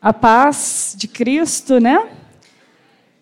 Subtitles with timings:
[0.00, 2.08] A paz de Cristo, né?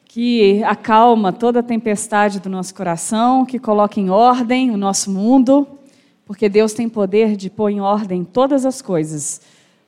[0.04, 5.66] Que acalma toda a tempestade do nosso coração, que coloca em ordem o nosso mundo,
[6.26, 9.40] porque Deus tem poder de pôr em ordem todas as coisas,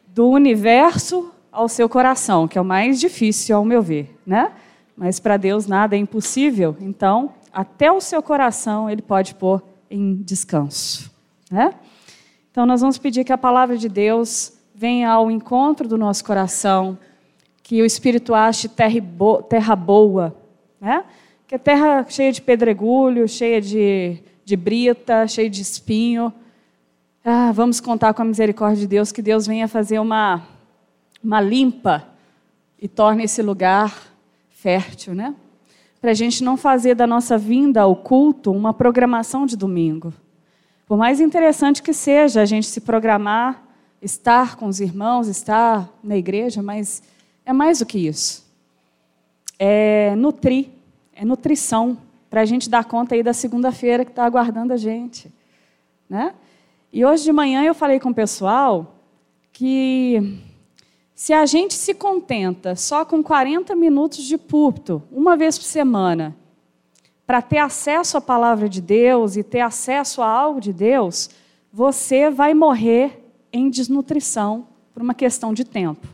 [0.06, 4.52] do universo ao seu coração, que é o mais difícil, ao meu ver, né?
[4.96, 10.14] Mas para Deus nada é impossível, então, até o seu coração ele pode pôr em
[10.14, 11.10] descanso,
[11.50, 11.74] né?
[12.50, 16.96] Então, nós vamos pedir que a palavra de Deus venha ao encontro do nosso coração,
[17.64, 20.36] que o Espírito ache terra boa,
[20.80, 21.04] né?
[21.48, 26.32] que é terra cheia de pedregulho, cheia de, de brita, cheia de espinho.
[27.24, 30.46] Ah, vamos contar com a misericórdia de Deus, que Deus venha fazer uma,
[31.24, 32.06] uma limpa
[32.80, 33.92] e torne esse lugar
[34.48, 35.34] fértil, né?
[36.00, 40.14] Para a gente não fazer da nossa vinda ao culto uma programação de domingo.
[40.86, 43.67] Por mais interessante que seja a gente se programar
[44.00, 47.02] estar com os irmãos, estar na igreja, mas
[47.44, 48.46] é mais do que isso.
[49.58, 50.68] É nutrir,
[51.14, 51.98] é nutrição,
[52.30, 55.32] para a gente dar conta aí da segunda-feira que está aguardando a gente.
[56.08, 56.34] Né?
[56.92, 58.94] E hoje de manhã eu falei com o pessoal
[59.52, 60.40] que
[61.14, 66.36] se a gente se contenta só com 40 minutos de púlpito, uma vez por semana,
[67.26, 71.28] para ter acesso à palavra de Deus e ter acesso a algo de Deus,
[71.72, 76.06] você vai morrer em desnutrição por uma questão de tempo.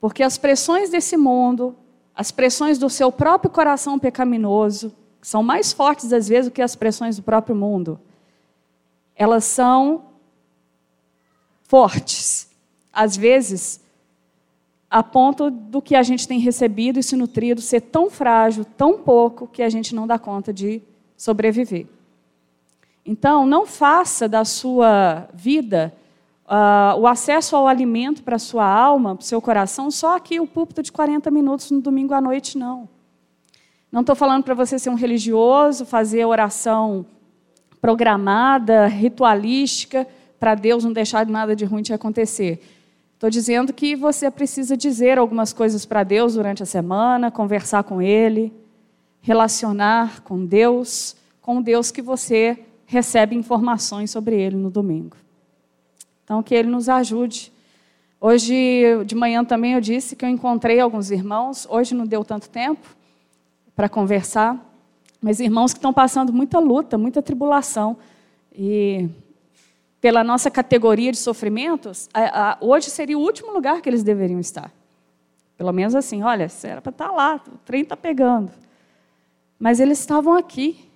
[0.00, 1.74] Porque as pressões desse mundo,
[2.14, 6.76] as pressões do seu próprio coração pecaminoso, são mais fortes às vezes do que as
[6.76, 7.98] pressões do próprio mundo,
[9.16, 10.04] elas são
[11.62, 12.50] fortes.
[12.92, 13.80] Às vezes,
[14.90, 18.98] a ponto do que a gente tem recebido e se nutrido ser tão frágil, tão
[18.98, 20.82] pouco, que a gente não dá conta de
[21.16, 21.86] sobreviver.
[23.04, 25.94] Então, não faça da sua vida
[26.46, 30.40] uh, o acesso ao alimento para a sua alma, para o seu coração, só aqui
[30.40, 32.88] o púlpito de 40 minutos no domingo à noite, não.
[33.92, 37.06] Não estou falando para você ser um religioso, fazer oração
[37.80, 40.06] programada, ritualística,
[40.40, 42.60] para Deus não deixar nada de ruim te acontecer.
[43.12, 48.02] Estou dizendo que você precisa dizer algumas coisas para Deus durante a semana, conversar com
[48.02, 48.52] Ele,
[49.20, 55.16] relacionar com Deus, com Deus que você recebe informações sobre ele no domingo.
[56.24, 57.52] Então, que ele nos ajude.
[58.20, 62.48] Hoje de manhã também eu disse que eu encontrei alguns irmãos, hoje não deu tanto
[62.48, 62.96] tempo
[63.76, 64.58] para conversar,
[65.20, 67.96] mas irmãos que estão passando muita luta, muita tribulação.
[68.52, 69.08] E
[70.00, 74.38] pela nossa categoria de sofrimentos, a, a, hoje seria o último lugar que eles deveriam
[74.38, 74.70] estar.
[75.56, 78.50] Pelo menos assim, olha, era para estar lá, o trem está pegando.
[79.58, 80.90] Mas eles estavam aqui,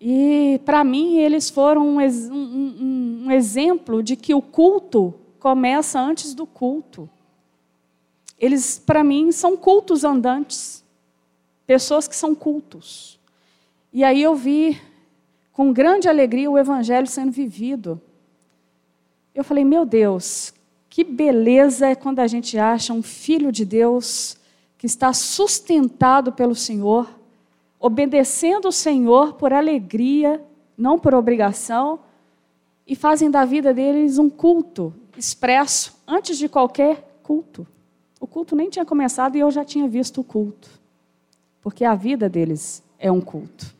[0.00, 6.34] e, para mim, eles foram um, um, um, exemplo de que o culto começa antes
[6.34, 7.10] do culto.
[8.38, 10.84] Eles, para mim, são cultos andantes.
[11.66, 13.18] Pessoas que são cultos.
[13.92, 14.80] E aí eu vi,
[15.52, 18.00] com grande alegria, o evangelho sendo vivido.
[19.34, 20.54] Eu falei, meu Deus,
[20.88, 24.38] que beleza é quando a gente acha um filho de Deus
[24.76, 27.17] que está sustentado pelo Senhor
[27.80, 30.42] obedecendo o Senhor por alegria,
[30.76, 32.00] não por obrigação,
[32.86, 37.66] e fazem da vida deles um culto expresso antes de qualquer culto.
[38.20, 40.70] O culto nem tinha começado e eu já tinha visto o culto,
[41.60, 43.76] porque a vida deles é um culto.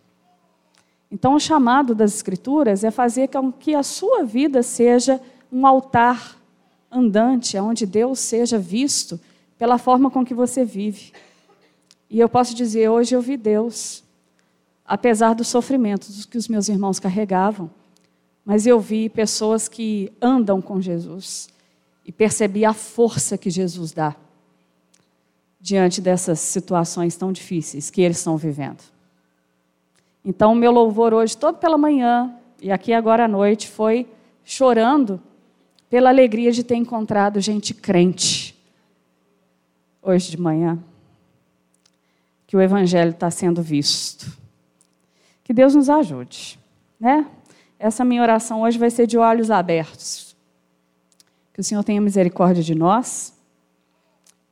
[1.10, 5.20] Então, o chamado das Escrituras é fazer com que a sua vida seja
[5.50, 6.36] um altar
[6.90, 9.18] andante, onde Deus seja visto
[9.56, 11.12] pela forma com que você vive.
[12.10, 14.02] E eu posso dizer, hoje eu vi Deus,
[14.84, 17.70] apesar dos sofrimentos que os meus irmãos carregavam,
[18.44, 21.48] mas eu vi pessoas que andam com Jesus
[22.06, 24.16] e percebi a força que Jesus dá
[25.60, 28.82] diante dessas situações tão difíceis que eles estão vivendo.
[30.24, 34.06] Então, o meu louvor hoje, todo pela manhã e aqui agora à noite, foi
[34.44, 35.20] chorando
[35.90, 38.56] pela alegria de ter encontrado gente crente
[40.02, 40.78] hoje de manhã
[42.48, 44.36] que o Evangelho está sendo visto.
[45.44, 46.58] Que Deus nos ajude,
[46.98, 47.26] né?
[47.78, 50.34] Essa minha oração hoje vai ser de olhos abertos.
[51.52, 53.34] Que o Senhor tenha misericórdia de nós,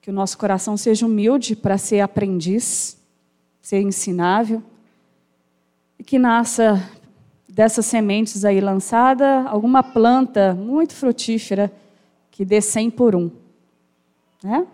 [0.03, 2.99] que o nosso coração seja humilde para ser aprendiz,
[3.63, 4.63] ser ensinável,
[5.99, 6.87] e que nasça
[7.49, 11.73] dessas sementes aí lançada alguma planta muito frutífera
[12.31, 13.31] que dê cem por um,
[14.45, 14.67] né?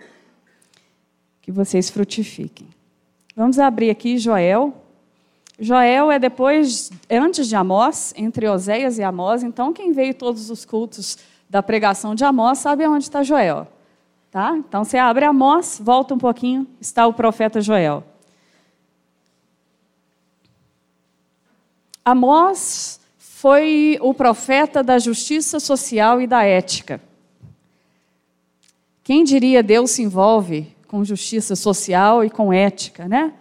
[1.41, 2.67] Que vocês frutifiquem.
[3.35, 4.75] Vamos abrir aqui Joel.
[5.59, 9.43] Joel é depois, é antes de Amós, entre Oséias e Amós.
[9.43, 11.19] Então, quem veio todos os cultos
[11.53, 13.69] da pregação de Amós sabe onde está Joel.
[14.31, 14.57] Tá?
[14.57, 18.03] Então você abre Amós, volta um pouquinho, está o profeta Joel.
[22.03, 26.99] Amós foi o profeta da justiça social e da ética.
[29.05, 33.33] Quem diria Deus se envolve com justiça social e com ética, né?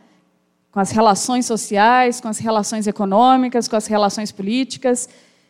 [0.71, 5.09] Com as relações sociais, com as relações econômicas, com as relações políticas.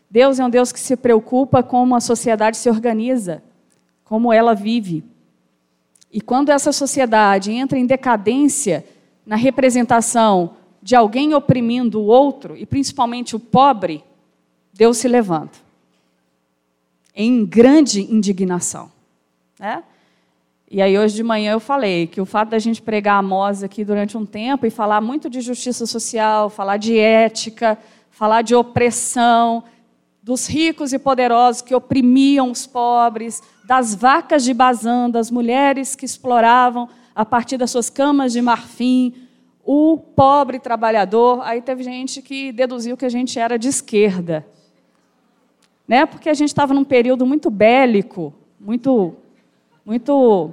[0.09, 3.43] Deus é um Deus que se preocupa com como a sociedade se organiza,
[4.03, 5.03] como ela vive.
[6.11, 8.83] E quando essa sociedade entra em decadência
[9.23, 14.03] na representação de alguém oprimindo o outro, e principalmente o pobre,
[14.73, 15.59] Deus se levanta
[17.15, 18.91] em grande indignação.
[19.59, 19.83] Né?
[20.73, 23.61] E aí, hoje de manhã, eu falei que o fato da gente pregar a Mós
[23.61, 27.77] aqui durante um tempo e falar muito de justiça social, falar de ética,
[28.09, 29.65] falar de opressão,
[30.23, 36.05] dos ricos e poderosos que oprimiam os pobres, das vacas de Bazã, das mulheres que
[36.05, 39.13] exploravam a partir das suas camas de marfim,
[39.65, 41.41] o pobre trabalhador.
[41.43, 44.47] Aí teve gente que deduziu que a gente era de esquerda,
[45.85, 46.05] né?
[46.05, 49.17] Porque a gente estava num período muito bélico, muito,
[49.91, 50.51] muito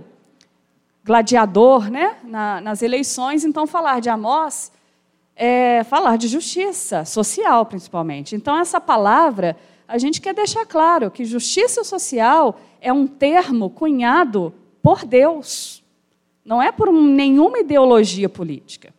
[1.05, 2.17] gladiador, né?
[2.25, 3.44] Na, nas eleições.
[3.44, 4.73] Então, falar de Amós
[5.37, 8.35] é falar de justiça social, principalmente.
[8.35, 9.56] Então, essa palavra
[9.87, 14.52] a gente quer deixar claro que justiça social é um termo cunhado
[14.82, 15.84] por Deus,
[16.44, 18.93] não é por nenhuma ideologia política.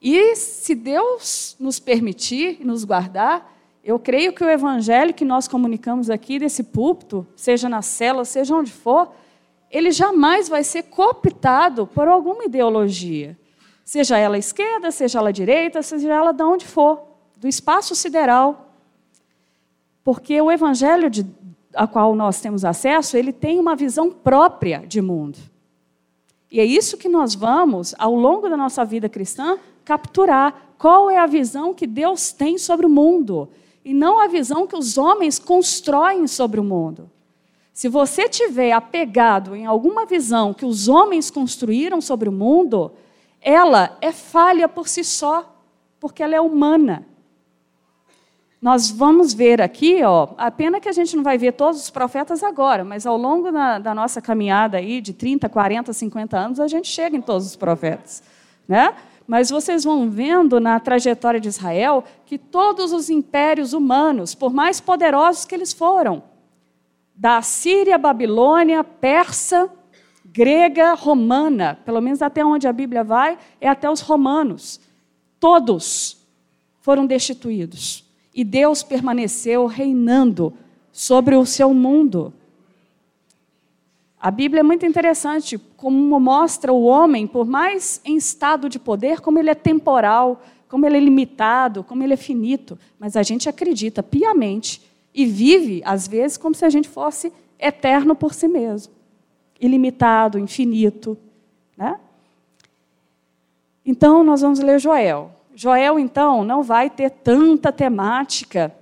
[0.00, 3.54] E se Deus nos permitir e nos guardar,
[3.84, 8.56] eu creio que o evangelho que nós comunicamos aqui desse púlpito, seja na cela, seja
[8.56, 9.12] onde for,
[9.70, 13.38] ele jamais vai ser cooptado por alguma ideologia.
[13.84, 17.02] Seja ela esquerda, seja ela direita, seja ela de onde for,
[17.36, 18.74] do espaço sideral.
[20.02, 21.26] Porque o evangelho de,
[21.74, 25.38] a qual nós temos acesso, ele tem uma visão própria de mundo.
[26.50, 31.18] E é isso que nós vamos, ao longo da nossa vida cristã, capturar qual é
[31.18, 33.48] a visão que Deus tem sobre o mundo
[33.84, 37.10] e não a visão que os homens constroem sobre o mundo.
[37.80, 42.92] Se você tiver apegado em alguma visão que os homens construíram sobre o mundo,
[43.40, 45.50] ela é falha por si só,
[45.98, 47.06] porque ela é humana.
[48.60, 51.88] Nós vamos ver aqui, ó, a pena que a gente não vai ver todos os
[51.88, 56.60] profetas agora, mas ao longo da, da nossa caminhada aí de 30, 40, 50 anos,
[56.60, 58.22] a gente chega em todos os profetas.
[58.68, 58.94] Né?
[59.26, 64.82] Mas vocês vão vendo na trajetória de Israel que todos os impérios humanos, por mais
[64.82, 66.28] poderosos que eles foram,
[67.20, 69.70] da Síria, Babilônia, Persa,
[70.24, 74.80] grega, romana, pelo menos até onde a Bíblia vai, é até os romanos,
[75.38, 76.16] todos
[76.80, 78.06] foram destituídos.
[78.34, 80.54] E Deus permaneceu reinando
[80.90, 82.32] sobre o seu mundo.
[84.18, 89.20] A Bíblia é muito interessante, como mostra o homem, por mais em estado de poder,
[89.20, 92.78] como ele é temporal, como ele é limitado, como ele é finito.
[92.98, 98.14] Mas a gente acredita piamente e vive, às vezes, como se a gente fosse eterno
[98.14, 99.00] por si mesmo
[99.60, 101.18] ilimitado, infinito.
[101.76, 102.00] Né?
[103.84, 105.30] Então, nós vamos ler Joel.
[105.54, 108.74] Joel, então, não vai ter tanta temática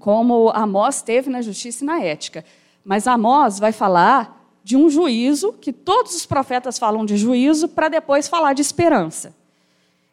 [0.00, 2.44] como Amós teve na justiça e na ética.
[2.84, 7.88] Mas Amós vai falar de um juízo, que todos os profetas falam de juízo, para
[7.88, 9.34] depois falar de esperança.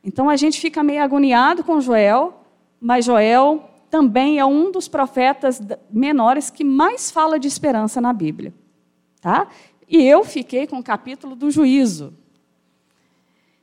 [0.03, 2.33] Então a gente fica meio agoniado com Joel,
[2.79, 8.53] mas Joel também é um dos profetas menores que mais fala de esperança na Bíblia.
[9.19, 9.49] Tá?
[9.87, 12.13] E eu fiquei com o capítulo do juízo.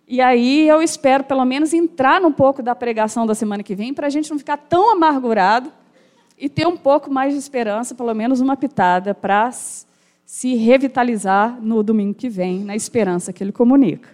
[0.06, 3.94] E aí eu espero, pelo menos, entrar um pouco da pregação da semana que vem,
[3.94, 5.72] para a gente não ficar tão amargurado
[6.36, 9.50] e ter um pouco mais de esperança, pelo menos uma pitada, para
[10.26, 14.10] se revitalizar no domingo que vem, na esperança que ele comunica.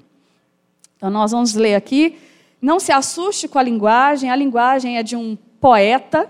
[0.97, 2.17] Então, nós vamos ler aqui.
[2.63, 6.29] Não se assuste com a linguagem, a linguagem é de um poeta,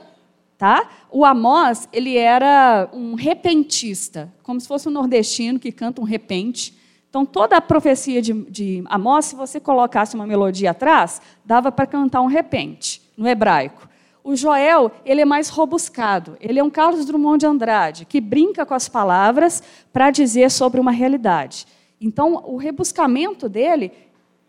[0.57, 0.89] tá?
[1.11, 6.79] O Amós, ele era um repentista, como se fosse um nordestino que canta um repente.
[7.11, 11.85] Então, toda a profecia de, de Amós, se você colocasse uma melodia atrás, dava para
[11.85, 13.89] cantar um repente, no hebraico.
[14.23, 16.37] O Joel, ele é mais robuscado.
[16.41, 20.79] Ele é um Carlos Drummond de Andrade, que brinca com as palavras para dizer sobre
[20.79, 21.67] uma realidade.
[22.01, 23.91] Então, o rebuscamento dele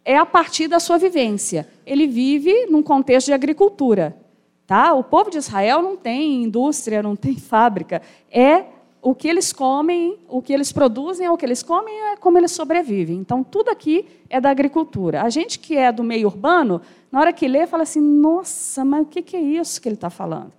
[0.06, 1.68] é a partir da sua vivência.
[1.88, 4.24] Ele vive num contexto de agricultura.
[4.68, 4.94] Tá?
[4.94, 8.02] O povo de Israel não tem indústria, não tem fábrica.
[8.32, 8.66] É
[9.02, 12.40] o que eles comem, o que eles produzem é o que eles comem, é como
[12.40, 13.18] eles sobrevivem.
[13.18, 15.22] Então, tudo aqui é da agricultura.
[15.22, 16.82] A gente que é do meio urbano,
[17.12, 20.10] na hora que lê, fala assim: nossa, mas o que é isso que ele está
[20.10, 20.52] falando?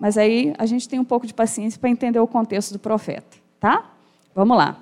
[0.00, 3.36] Mas aí a gente tem um pouco de paciência para entender o contexto do profeta.
[3.60, 3.90] Tá?
[4.34, 4.78] Vamos lá.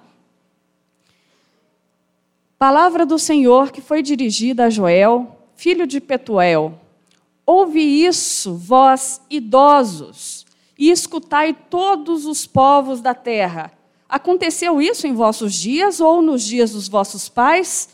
[2.56, 6.78] Palavra do Senhor que foi dirigida a Joel, filho de Petuel.
[7.44, 10.46] Ouve isso, vós idosos,
[10.78, 13.72] e escutai todos os povos da terra.
[14.08, 17.88] Aconteceu isso em vossos dias ou nos dias dos vossos pais?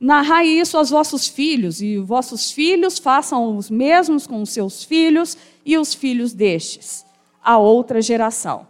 [0.00, 5.36] Narrai isso aos vossos filhos, e vossos filhos façam os mesmos com os seus filhos
[5.64, 7.04] e os filhos destes,
[7.42, 8.66] a outra geração.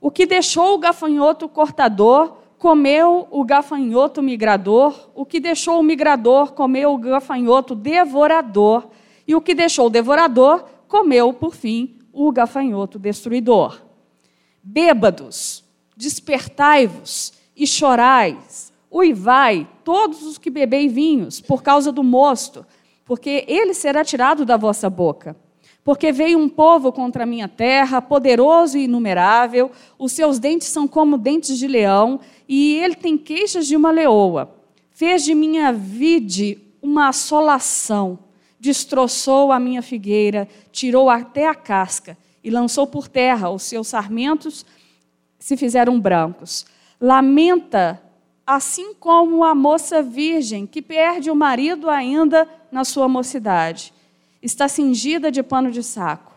[0.00, 6.52] O que deixou o gafanhoto cortador comeu o gafanhoto migrador, o que deixou o migrador
[6.52, 8.88] comeu o gafanhoto devorador,
[9.28, 13.82] e o que deixou o devorador comeu, por fim, o gafanhoto destruidor.
[14.62, 15.62] Bêbados,
[15.94, 22.64] despertai-vos e chorais, uivai, todos os que bebei vinhos, por causa do mosto,
[23.04, 25.36] porque ele será tirado da vossa boca.
[25.84, 30.88] Porque veio um povo contra a minha terra, poderoso e inumerável, os seus dentes são
[30.88, 34.54] como dentes de leão, e ele tem queixas de uma leoa.
[34.90, 38.18] Fez de minha vide uma assolação,
[38.58, 44.64] destroçou a minha figueira, tirou até a casca, e lançou por terra os seus sarmentos,
[45.38, 46.66] se fizeram brancos.
[47.00, 48.02] Lamenta,
[48.46, 53.92] assim como a moça virgem que perde o marido ainda na sua mocidade
[54.40, 56.32] está cingida de pano de saco.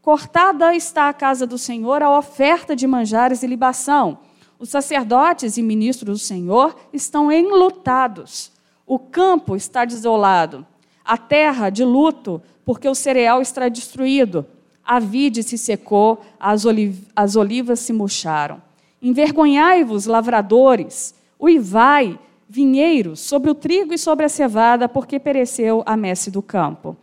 [0.00, 4.18] Cortada está a casa do Senhor a oferta de manjares e libação.
[4.58, 8.52] Os sacerdotes e ministros do Senhor estão enlutados.
[8.86, 10.64] O campo está desolado.
[11.06, 14.44] A terra de luto, porque o cereal está destruído.
[14.84, 18.60] A vide se secou, as, oliv as olivas se murcharam.
[19.00, 26.28] Envergonhai-vos, lavradores, uivai, vinheiros, sobre o trigo e sobre a cevada, porque pereceu a messe
[26.28, 26.96] do campo.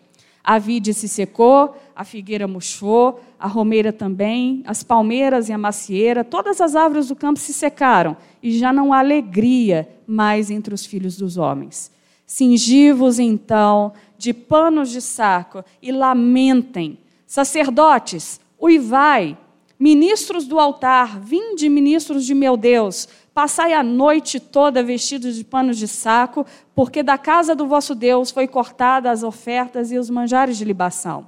[0.44, 6.26] A vide se secou, a figueira murchou, a romeira também, as palmeiras e a macieira,
[6.26, 10.86] todas as árvores do campo se secaram, e já não há alegria mais entre os
[10.86, 11.93] filhos dos homens.
[12.36, 16.98] Cingi-vos então de panos de saco e lamentem.
[17.28, 19.38] Sacerdotes, uivai,
[19.78, 25.78] ministros do altar, vinde, ministros de meu Deus, Passai a noite toda vestidos de panos
[25.78, 30.58] de saco, porque da casa do vosso Deus foi cortada as ofertas e os manjares
[30.58, 31.28] de libação.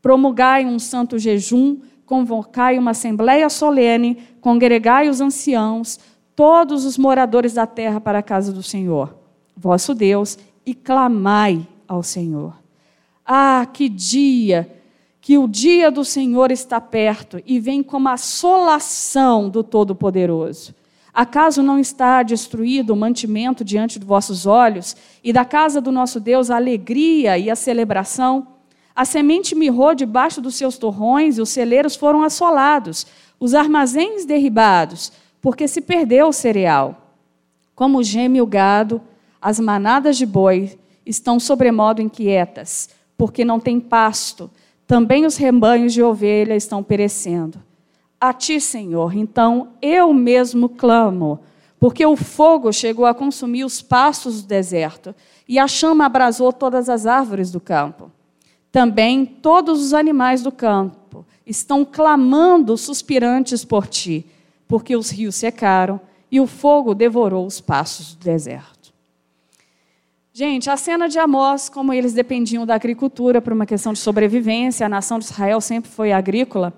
[0.00, 5.98] Promulgai um santo jejum, convocai uma assembleia solene, congregai os anciãos,
[6.36, 9.17] todos os moradores da terra para a casa do Senhor,
[9.58, 12.54] vosso Deus, e clamai ao Senhor.
[13.26, 14.74] Ah, que dia!
[15.20, 20.74] Que o dia do Senhor está perto e vem como assolação do Todo-Poderoso.
[21.12, 26.20] Acaso não está destruído o mantimento diante de vossos olhos, e da casa do nosso
[26.20, 28.46] Deus a alegria e a celebração?
[28.94, 33.06] A semente mirrou debaixo dos seus torrões, e os celeiros foram assolados,
[33.40, 35.12] os armazéns derribados,
[35.42, 37.14] porque se perdeu o cereal.
[37.74, 39.00] Como geme o gado,
[39.40, 44.50] as manadas de boi estão sobremodo inquietas, porque não tem pasto.
[44.86, 47.62] Também os rebanhos de ovelha estão perecendo.
[48.20, 51.40] A ti, Senhor, então eu mesmo clamo,
[51.78, 55.14] porque o fogo chegou a consumir os pastos do deserto
[55.48, 58.10] e a chama abrasou todas as árvores do campo.
[58.72, 64.26] Também todos os animais do campo estão clamando suspirantes por ti,
[64.66, 68.77] porque os rios secaram e o fogo devorou os pastos do deserto.
[70.38, 74.86] Gente, a cena de Amós, como eles dependiam da agricultura por uma questão de sobrevivência,
[74.86, 76.72] a nação de Israel sempre foi agrícola.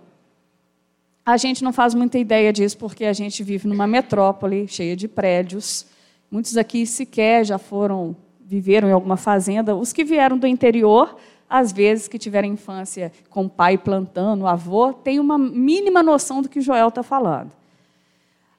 [1.27, 5.07] A gente não faz muita ideia disso porque a gente vive numa metrópole cheia de
[5.07, 5.85] prédios.
[6.31, 9.77] Muitos aqui sequer já foram, viveram em alguma fazenda.
[9.77, 11.15] Os que vieram do interior,
[11.47, 16.41] às vezes que tiveram infância com o pai plantando, o avô, têm uma mínima noção
[16.41, 17.51] do que Joel está falando.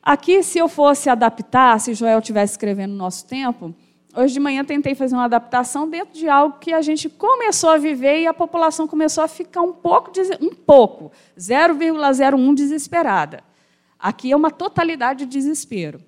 [0.04, 3.74] Aqui, se eu fosse adaptar, se Joel estivesse escrevendo no nosso tempo,
[4.14, 7.78] Hoje de manhã tentei fazer uma adaptação dentro de algo que a gente começou a
[7.78, 13.42] viver e a população começou a ficar um pouco, um pouco, 0,01 desesperada.
[13.98, 16.02] Aqui é uma totalidade de desespero.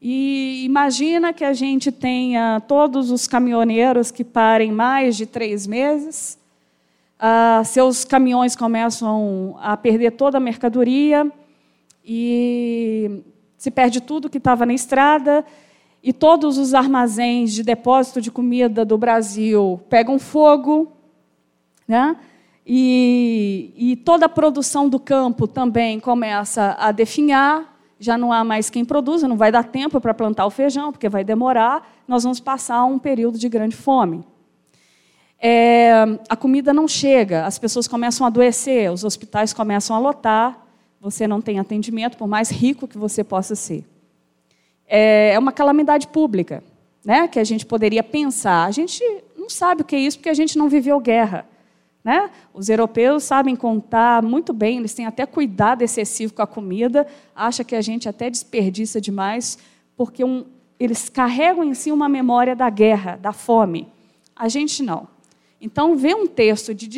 [0.00, 6.38] E imagina que a gente tenha todos os caminhoneiros que parem mais de três meses,
[7.18, 11.32] ah, seus caminhões começam a perder toda a mercadoria
[12.04, 13.22] e
[13.56, 15.42] se perde tudo que estava na estrada
[16.02, 20.92] e todos os armazéns de depósito de comida do Brasil pegam fogo,
[21.86, 22.16] né?
[22.64, 28.68] E, e, toda a produção do campo também começa a definhar, já não há mais
[28.68, 32.40] quem produza, não vai dar tempo para plantar o feijão, porque vai demorar, nós vamos
[32.40, 34.26] passar um período de grande fome.
[35.40, 35.92] É,
[36.28, 40.66] a comida não chega, as pessoas começam a adoecer, os hospitais começam a lotar,
[41.00, 43.84] você não tem atendimento, por mais rico que você possa ser
[44.86, 46.62] é, é uma calamidade pública.
[47.04, 48.64] né, que a gente poderia pensar.
[48.64, 49.00] A gente
[49.36, 51.46] não sabe o que é isso porque a gente não viveu guerra.
[52.02, 52.30] Né?
[52.52, 57.62] Os europeus sabem contar muito bem, eles têm até cuidado excessivo com a comida, acha
[57.62, 59.56] que a gente até desperdiça demais,
[59.96, 60.44] porque um,
[60.80, 63.88] eles carregam em si uma memória da guerra, da fome.
[64.34, 65.08] A gente não.
[65.60, 66.88] Então, ver um texto de,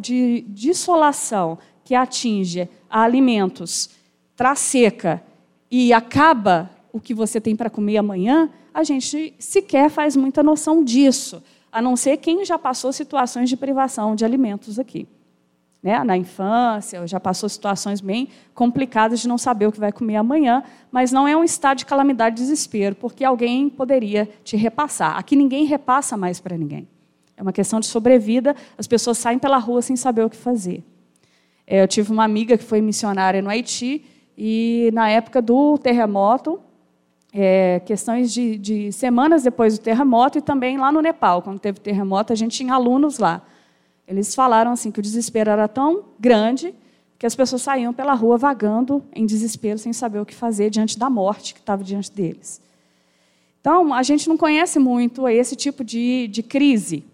[0.00, 3.90] de dissolação que atinge alimentos,
[4.36, 5.22] traz seca
[5.70, 10.82] e acaba o que você tem para comer amanhã, a gente sequer faz muita noção
[10.82, 15.06] disso a não ser quem já passou situações de privação de alimentos aqui.
[15.82, 16.02] Né?
[16.02, 20.62] Na infância, já passou situações bem complicadas de não saber o que vai comer amanhã,
[20.90, 25.18] mas não é um estado de calamidade e desespero, porque alguém poderia te repassar.
[25.18, 26.88] Aqui ninguém repassa mais para ninguém.
[27.36, 30.82] É uma questão de sobrevida, as pessoas saem pela rua sem saber o que fazer.
[31.66, 34.02] É, eu tive uma amiga que foi missionária no Haiti,
[34.38, 36.60] e na época do terremoto,
[37.38, 41.78] é, questões de, de, semanas depois do terremoto e também lá no Nepal, quando teve
[41.78, 43.42] terremoto, a gente tinha alunos lá.
[44.08, 46.74] Eles falaram assim que o desespero era tão grande
[47.18, 50.98] que as pessoas saíam pela rua vagando em desespero, sem saber o que fazer diante
[50.98, 52.62] da morte que estava diante deles.
[53.60, 57.04] Então, a gente não conhece muito esse tipo de, de crise,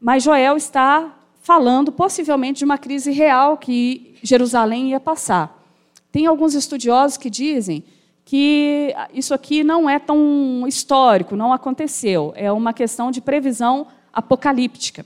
[0.00, 5.62] mas Joel está falando possivelmente de uma crise real que Jerusalém ia passar.
[6.10, 7.84] Tem alguns estudiosos que dizem
[8.32, 12.32] que isso aqui não é tão histórico, não aconteceu.
[12.34, 15.04] É uma questão de previsão apocalíptica.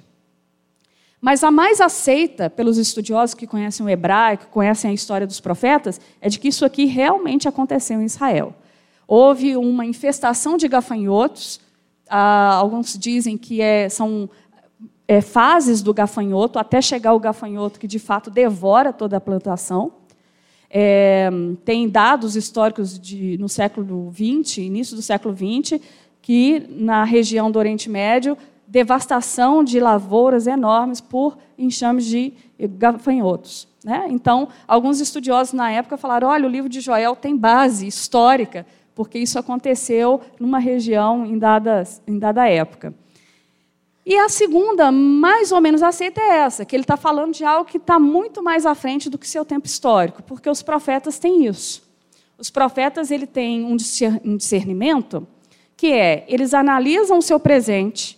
[1.21, 6.00] Mas a mais aceita pelos estudiosos que conhecem o hebraico, conhecem a história dos profetas,
[6.21, 8.54] é de que isso aqui realmente aconteceu em Israel.
[9.09, 11.59] Houve uma infestação de gafanhotos,
[12.09, 14.30] ah, alguns dizem que é, são
[15.09, 20.05] é, fases do gafanhoto, até chegar o gafanhoto que de fato devora toda a plantação.
[20.70, 21.30] É,
[21.64, 25.80] tem dados históricos de, no século XX, início do século XX,
[26.20, 28.37] que na região do Oriente Médio,
[28.67, 33.69] devastação de lavouras enormes por enxames de gafanhotos.
[33.84, 34.06] Né?
[34.10, 39.19] Então, alguns estudiosos na época falaram: olha, o livro de Joel tem base histórica, porque
[39.19, 42.93] isso aconteceu numa região em dada, em dada época.
[44.08, 47.69] E a segunda, mais ou menos aceita, é essa, que ele está falando de algo
[47.69, 51.45] que está muito mais à frente do que seu tempo histórico, porque os profetas têm
[51.45, 51.82] isso.
[52.38, 53.76] Os profetas ele têm um
[54.36, 55.26] discernimento
[55.76, 58.16] que é, eles analisam o seu presente,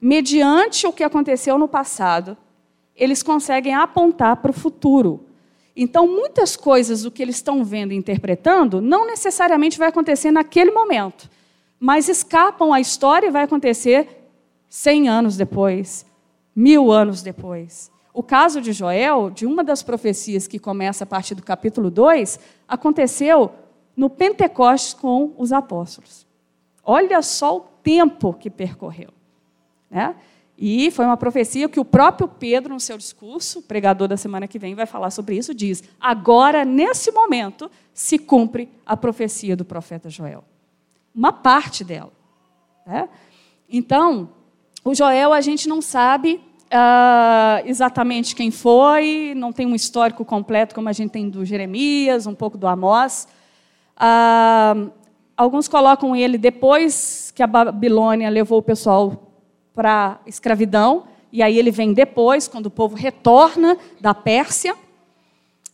[0.00, 2.36] mediante o que aconteceu no passado,
[2.96, 5.26] eles conseguem apontar para o futuro.
[5.76, 10.72] Então, muitas coisas do que eles estão vendo e interpretando não necessariamente vai acontecer naquele
[10.72, 11.30] momento,
[11.78, 14.19] mas escapam à história e vai acontecer
[14.70, 16.06] cem anos depois,
[16.54, 17.90] mil anos depois.
[18.14, 22.38] O caso de Joel, de uma das profecias que começa a partir do capítulo 2,
[22.68, 23.52] aconteceu
[23.96, 26.26] no Pentecostes com os apóstolos.
[26.84, 29.10] Olha só o tempo que percorreu.
[29.90, 30.14] Né?
[30.56, 34.58] E foi uma profecia que o próprio Pedro, no seu discurso, pregador da semana que
[34.58, 40.08] vem, vai falar sobre isso, diz: agora, nesse momento, se cumpre a profecia do profeta
[40.08, 40.44] Joel.
[41.14, 42.12] Uma parte dela.
[42.86, 43.08] Né?
[43.68, 44.28] Então,
[44.84, 46.40] o Joel, a gente não sabe
[46.70, 52.26] uh, exatamente quem foi, não tem um histórico completo como a gente tem do Jeremias,
[52.26, 53.28] um pouco do Amós.
[53.96, 54.90] Uh,
[55.36, 59.30] alguns colocam ele depois que a Babilônia levou o pessoal
[59.74, 64.74] para escravidão, e aí ele vem depois, quando o povo retorna da Pérsia.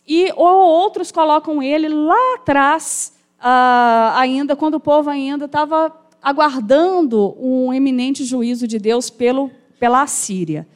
[0.06, 7.36] E ou outros colocam ele lá atrás, uh, ainda quando o povo ainda estava aguardando
[7.38, 10.66] um eminente juízo de Deus pelo, pela Assíria.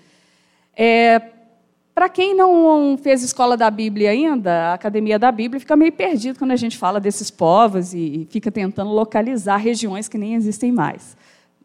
[0.76, 1.20] É,
[1.94, 6.38] Para quem não fez escola da Bíblia ainda, a Academia da Bíblia fica meio perdido
[6.38, 11.16] quando a gente fala desses povos e fica tentando localizar regiões que nem existem mais.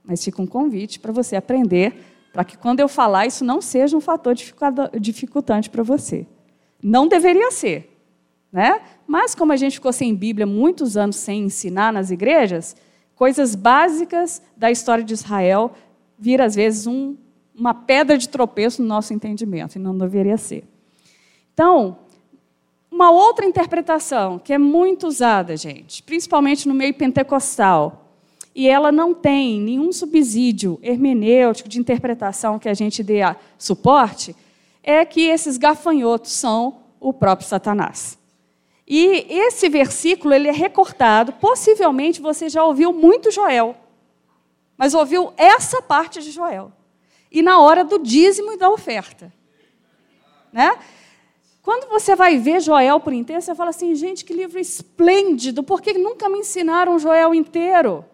[0.03, 1.93] Mas fica um convite para você aprender,
[2.33, 4.35] para que quando eu falar isso não seja um fator
[4.99, 6.27] dificultante para você.
[6.83, 7.91] Não deveria ser.
[8.51, 8.81] Né?
[9.07, 12.75] Mas como a gente ficou sem Bíblia muitos anos sem ensinar nas igrejas,
[13.15, 15.73] coisas básicas da história de Israel
[16.17, 17.15] vira, às vezes, um,
[17.53, 20.65] uma pedra de tropeço no nosso entendimento, e não deveria ser.
[21.53, 21.97] Então,
[22.91, 28.05] uma outra interpretação que é muito usada, gente, principalmente no meio pentecostal,
[28.53, 34.33] e ela não tem nenhum subsídio hermenêutico de interpretação que a gente dê a suporte,
[34.81, 38.17] é que esses gafanhotos são o próprio Satanás.
[38.87, 43.75] E esse versículo ele é recortado, possivelmente você já ouviu muito Joel,
[44.77, 46.71] mas ouviu essa parte de Joel.
[47.31, 49.33] E na hora do dízimo e da oferta.
[50.53, 50.77] Né?
[51.61, 55.81] Quando você vai ver Joel por inteiro, você fala assim, gente, que livro esplêndido, por
[55.81, 58.05] que nunca me ensinaram Joel inteiro?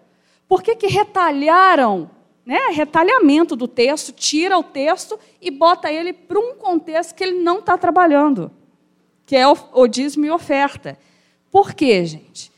[0.47, 2.09] Por que, que retalharam?
[2.45, 2.57] Né?
[2.71, 7.59] Retalhamento do texto, tira o texto e bota ele para um contexto que ele não
[7.59, 8.49] está trabalhando,
[9.31, 10.99] que é o, dízimo e oferta.
[11.49, 12.51] Por quê, gente?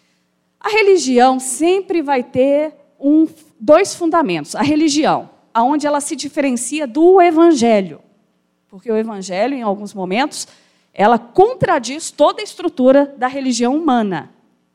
[0.60, 3.28] A religião sempre vai ter um,
[3.60, 4.56] dois fundamentos.
[4.56, 8.02] A religião, aonde ela se diferencia do evangelho.
[8.68, 10.48] Porque o evangelho, em alguns momentos,
[10.96, 14.32] ela contradiz toda a estrutura da religião humana.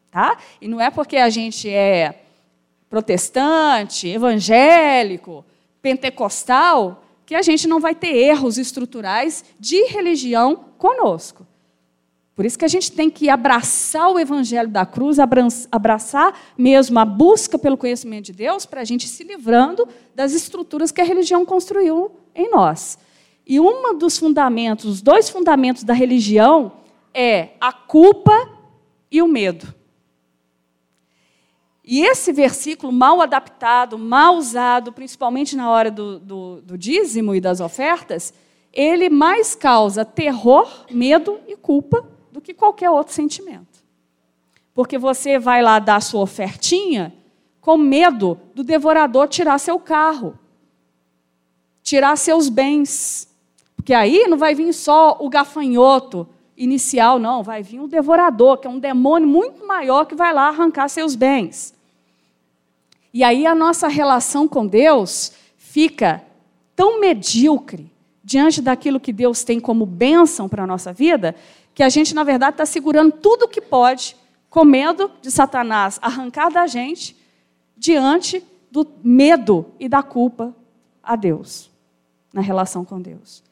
[0.08, 0.38] Tá?
[0.60, 2.22] E não é porque a gente é
[2.88, 5.44] protestante, evangélico,
[5.82, 11.47] pentecostal, que a gente não vai ter erros estruturais de religião conosco.
[12.38, 15.18] Por isso que a gente tem que abraçar o evangelho da cruz,
[15.72, 20.92] abraçar mesmo a busca pelo conhecimento de Deus, para a gente se livrando das estruturas
[20.92, 22.96] que a religião construiu em nós.
[23.44, 26.74] E um dos fundamentos, os dois fundamentos da religião
[27.12, 28.48] é a culpa
[29.10, 29.74] e o medo.
[31.82, 37.40] E esse versículo mal adaptado, mal usado, principalmente na hora do, do, do dízimo e
[37.40, 38.32] das ofertas,
[38.72, 43.82] ele mais causa terror, medo e culpa do que qualquer outro sentimento.
[44.72, 47.12] Porque você vai lá dar sua ofertinha
[47.60, 50.38] com medo do devorador tirar seu carro,
[51.82, 53.28] tirar seus bens.
[53.74, 58.68] Porque aí não vai vir só o gafanhoto inicial, não, vai vir o devorador, que
[58.68, 61.74] é um demônio muito maior que vai lá arrancar seus bens.
[63.12, 66.22] E aí a nossa relação com Deus fica
[66.76, 67.90] tão medíocre
[68.22, 71.34] diante daquilo que Deus tem como bênção para a nossa vida,
[71.78, 74.16] que a gente, na verdade, está segurando tudo o que pode,
[74.50, 77.14] com medo de Satanás arrancar da gente,
[77.76, 80.52] diante do medo e da culpa
[81.00, 81.70] a Deus,
[82.32, 83.44] na relação com Deus.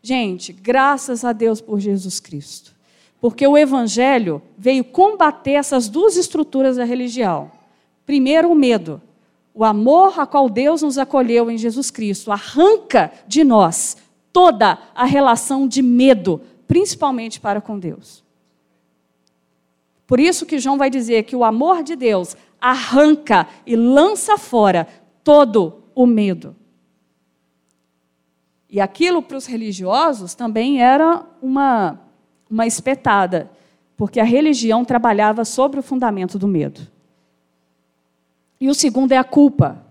[0.00, 2.72] Gente, graças a Deus por Jesus Cristo,
[3.20, 7.50] porque o Evangelho veio combater essas duas estruturas da religião.
[8.06, 9.02] Primeiro, o medo.
[9.52, 13.96] O amor a qual Deus nos acolheu em Jesus Cristo arranca de nós
[14.32, 16.40] toda a relação de medo,
[16.72, 18.24] principalmente para com Deus.
[20.06, 24.88] Por isso que João vai dizer que o amor de Deus arranca e lança fora
[25.22, 26.56] todo o medo.
[28.70, 32.00] E aquilo para os religiosos também era uma,
[32.48, 33.50] uma espetada,
[33.94, 36.80] porque a religião trabalhava sobre o fundamento do medo.
[38.58, 39.84] E o segundo é a culpa.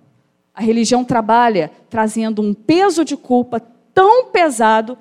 [0.52, 3.60] A religião trabalha trazendo um peso de culpa
[3.94, 4.98] tão pesado,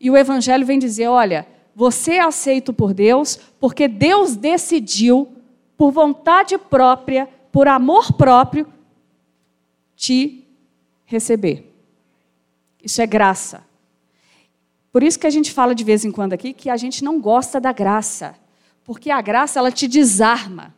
[0.00, 5.28] e o Evangelho vem dizer: olha, você é aceito por Deus, porque Deus decidiu,
[5.76, 8.66] por vontade própria, por amor próprio,
[9.94, 10.44] te
[11.04, 11.72] receber.
[12.82, 13.64] Isso é graça.
[14.92, 17.20] Por isso que a gente fala de vez em quando aqui que a gente não
[17.20, 18.34] gosta da graça,
[18.82, 20.74] porque a graça ela te desarma.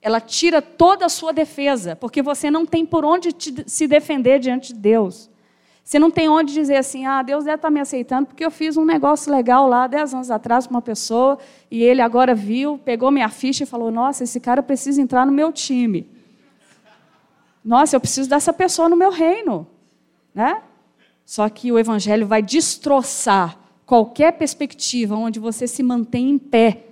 [0.00, 4.38] Ela tira toda a sua defesa, porque você não tem por onde te, se defender
[4.38, 5.28] diante de Deus.
[5.88, 8.76] Você não tem onde dizer assim, ah, Deus deve estar me aceitando porque eu fiz
[8.76, 11.38] um negócio legal lá dez anos atrás com uma pessoa
[11.70, 15.32] e ele agora viu, pegou minha ficha e falou, nossa, esse cara precisa entrar no
[15.32, 16.06] meu time.
[17.64, 19.66] Nossa, eu preciso dessa pessoa no meu reino.
[20.34, 20.60] Né?
[21.24, 26.84] Só que o Evangelho vai destroçar qualquer perspectiva onde você se mantém em pé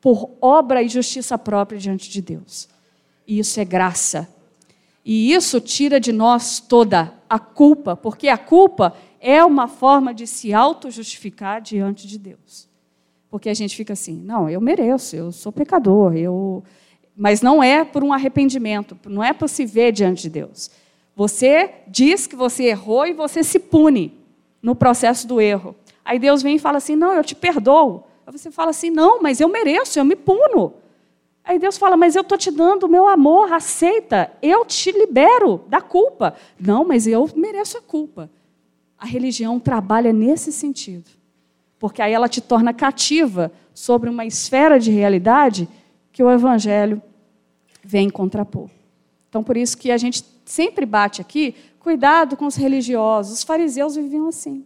[0.00, 2.68] por obra e justiça própria diante de Deus.
[3.28, 4.28] E isso é graça.
[5.04, 10.26] E isso tira de nós toda a culpa, porque a culpa é uma forma de
[10.26, 12.68] se auto-justificar diante de Deus.
[13.30, 16.64] Porque a gente fica assim, não, eu mereço, eu sou pecador, eu.
[17.16, 20.70] Mas não é por um arrependimento, não é por se ver diante de Deus.
[21.14, 24.18] Você diz que você errou e você se pune
[24.62, 25.76] no processo do erro.
[26.04, 28.04] Aí Deus vem e fala assim: não, eu te perdoo.
[28.26, 30.74] Aí você fala assim: não, mas eu mereço, eu me puno.
[31.44, 35.64] Aí Deus fala: mas eu estou te dando o meu amor, aceita, eu te libero
[35.68, 36.34] da culpa.
[36.58, 38.30] Não, mas eu mereço a culpa.
[38.98, 41.10] A religião trabalha nesse sentido,
[41.78, 45.68] porque aí ela te torna cativa sobre uma esfera de realidade
[46.12, 47.02] que o Evangelho
[47.82, 48.68] vem contrapor.
[49.28, 53.38] Então, por isso que a gente sempre bate aqui, cuidado com os religiosos.
[53.38, 54.64] Os fariseus viviam assim,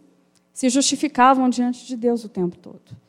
[0.51, 3.04] se justificavam diante de Deus o tempo todo.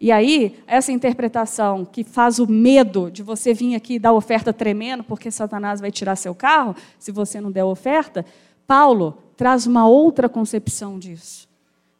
[0.00, 4.52] E aí, essa interpretação que faz o medo de você vir aqui e dar oferta
[4.52, 8.24] tremendo, porque Satanás vai tirar seu carro se você não der oferta,
[8.66, 11.48] Paulo traz uma outra concepção disso.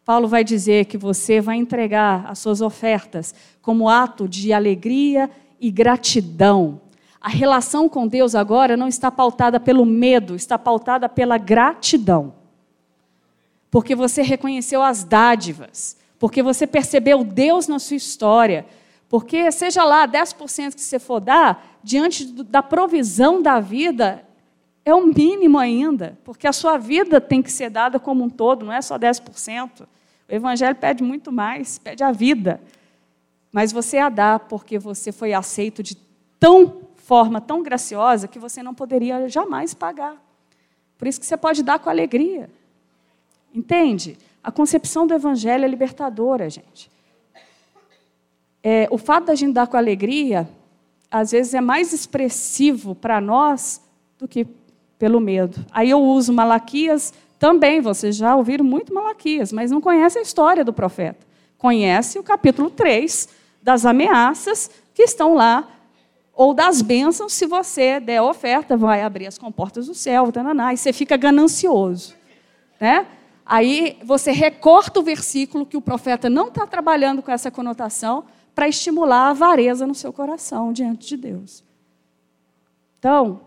[0.04, 5.28] Paulo vai dizer que você vai entregar as suas ofertas como ato de alegria
[5.61, 6.80] e gratidão.
[7.20, 12.32] A relação com Deus agora não está pautada pelo medo, está pautada pela gratidão.
[13.70, 18.66] Porque você reconheceu as dádivas porque você percebeu Deus na sua história.
[19.09, 24.24] Porque, seja lá 10% que você for dar, diante da provisão da vida,
[24.88, 28.64] É o mínimo ainda, porque a sua vida tem que ser dada como um todo,
[28.64, 29.83] não é só 10%.
[29.83, 29.87] O
[30.35, 32.59] Evangelho pede muito mais, pede a vida.
[33.52, 35.94] Mas você a dá porque você foi aceito de
[36.40, 40.16] tão forma tão graciosa que você não poderia jamais pagar.
[40.96, 42.48] Por isso que você pode dar com alegria.
[43.54, 44.16] Entende?
[44.42, 46.90] A concepção do Evangelho é libertadora, gente.
[48.62, 50.48] É, o fato da gente dar com alegria,
[51.11, 53.81] às vezes, é mais expressivo para nós
[54.18, 54.46] do que
[54.98, 55.64] pelo medo.
[55.70, 60.64] Aí eu uso Malaquias também, vocês já ouviram muito Malaquias, mas não conhecem a história
[60.64, 61.27] do profeta.
[61.57, 63.29] Conhece o capítulo 3
[63.62, 65.68] das ameaças que estão lá
[66.38, 70.77] ou das bênçãos, se você der oferta, vai abrir as comportas do céu, tananá, e
[70.77, 72.14] você fica ganancioso.
[72.81, 73.05] Né?
[73.50, 78.68] Aí você recorta o versículo que o profeta não está trabalhando com essa conotação para
[78.68, 81.64] estimular a avareza no seu coração diante de Deus.
[82.98, 83.40] Então,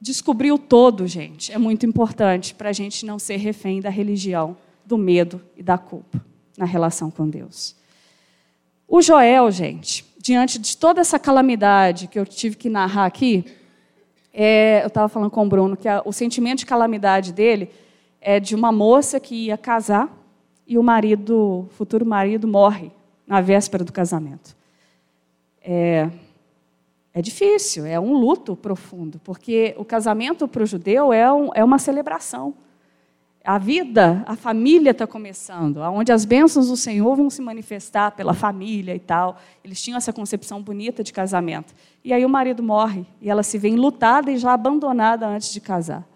[0.00, 4.56] descobrir o todo, gente, é muito importante para a gente não ser refém da religião,
[4.86, 6.24] do medo e da culpa
[6.56, 7.74] na relação com Deus.
[8.86, 13.44] O Joel, gente, diante de toda essa calamidade que eu tive que narrar aqui,
[14.32, 17.70] é, eu estava falando com o Bruno que a, o sentimento de calamidade dele
[18.20, 20.14] é de uma moça que ia casar
[20.66, 22.92] e o marido, futuro marido, morre
[23.26, 24.56] na véspera do casamento.
[25.62, 26.10] É,
[27.12, 31.64] é difícil, é um luto profundo, porque o casamento para o judeu é, um, é
[31.64, 32.54] uma celebração.
[33.42, 38.34] A vida, a família está começando, onde as bênçãos do Senhor vão se manifestar pela
[38.34, 39.38] família e tal.
[39.64, 41.74] Eles tinham essa concepção bonita de casamento.
[42.04, 45.60] E aí o marido morre e ela se vê enlutada e já abandonada antes de
[45.60, 46.06] casar.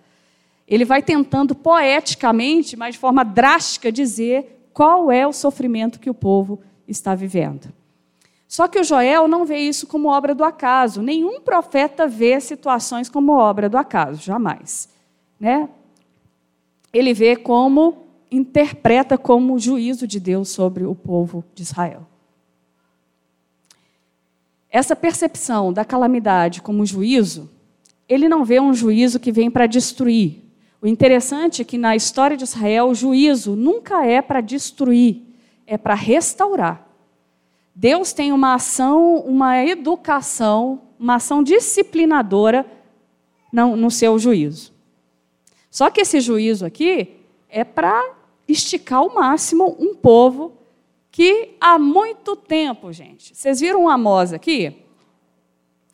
[0.66, 6.14] Ele vai tentando poeticamente, mas de forma drástica, dizer qual é o sofrimento que o
[6.14, 7.72] povo está vivendo.
[8.48, 11.02] Só que o Joel não vê isso como obra do acaso.
[11.02, 14.88] Nenhum profeta vê situações como obra do acaso, jamais.
[15.38, 15.68] Né?
[16.94, 22.06] ele vê como, interpreta como juízo de Deus sobre o povo de Israel.
[24.70, 27.50] Essa percepção da calamidade como juízo,
[28.08, 30.43] ele não vê um juízo que vem para destruir.
[30.84, 35.22] O interessante é que na história de Israel, o juízo nunca é para destruir,
[35.66, 36.86] é para restaurar.
[37.74, 42.66] Deus tem uma ação, uma educação, uma ação disciplinadora
[43.50, 44.74] no seu juízo.
[45.70, 47.16] Só que esse juízo aqui
[47.48, 48.16] é para
[48.46, 50.52] esticar ao máximo um povo
[51.10, 53.34] que há muito tempo, gente.
[53.34, 54.76] Vocês viram o Amós aqui?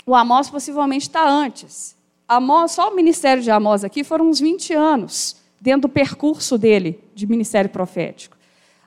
[0.04, 1.96] O Amós possivelmente está antes.
[2.30, 7.02] Amós, só o ministério de Amós aqui foram uns 20 anos dentro do percurso dele
[7.12, 8.36] de ministério profético.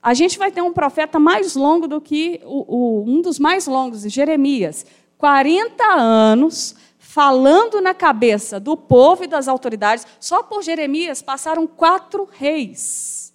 [0.02, 3.68] A gente vai ter um profeta mais longo do que o, o, um dos mais
[3.68, 4.86] longos, Jeremias.
[5.18, 10.08] 40 anos falando na cabeça do povo e das autoridades.
[10.22, 13.34] Só por Jeremias passaram quatro reis.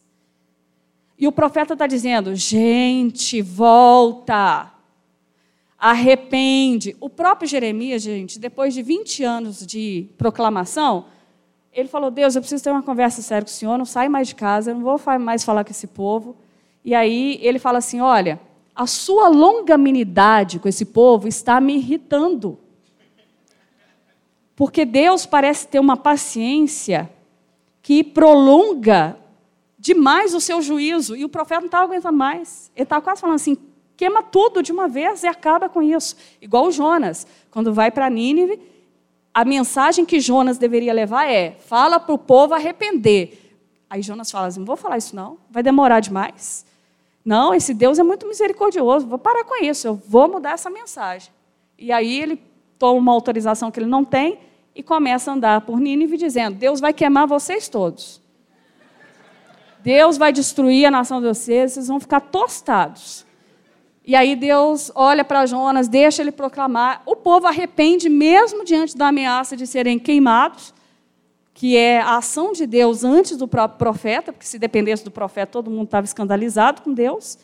[1.19, 4.73] E o profeta está dizendo: gente, volta,
[5.79, 6.97] arrepende.
[7.01, 11.07] O próprio Jeremias, gente, depois de 20 anos de proclamação,
[11.73, 14.29] ele falou: Deus, eu preciso ter uma conversa séria com o senhor, não sai mais
[14.29, 16.37] de casa, eu não vou mais falar com esse povo.
[16.85, 18.41] E aí ele fala assim: olha,
[18.75, 22.59] a sua longanimidade com esse povo está me irritando.
[24.57, 27.09] Porque Deus parece ter uma paciência
[27.81, 29.17] que prolonga
[29.79, 31.15] demais o seu juízo.
[31.15, 32.73] E o profeta não estava aguentando mais.
[32.75, 33.57] Ele estava quase falando assim:
[33.99, 36.17] queima tudo de uma vez e acaba com isso.
[36.41, 38.61] Igual o Jonas, quando vai para Nínive,
[39.35, 43.57] a mensagem que Jonas deveria levar é: fala para o povo arrepender.
[43.91, 46.65] Aí Jonas fala assim: não vou falar isso não, vai demorar demais.
[47.25, 51.31] Não, esse Deus é muito misericordioso, vou parar com isso, eu vou mudar essa mensagem.
[51.77, 52.41] E aí ele
[52.79, 54.39] toma uma autorização que ele não tem
[54.75, 58.23] e começa a andar por Nínive dizendo: Deus vai queimar vocês todos.
[59.81, 63.27] Deus vai destruir a nação de vocês, vocês vão ficar tostados.
[64.09, 67.03] E aí Deus olha para Jonas, deixa ele proclamar.
[67.05, 70.73] O povo arrepende mesmo diante da ameaça de serem queimados,
[71.53, 75.53] que é a ação de Deus antes do próprio profeta, porque se dependesse do profeta,
[75.53, 77.39] todo mundo estava escandalizado com Deus.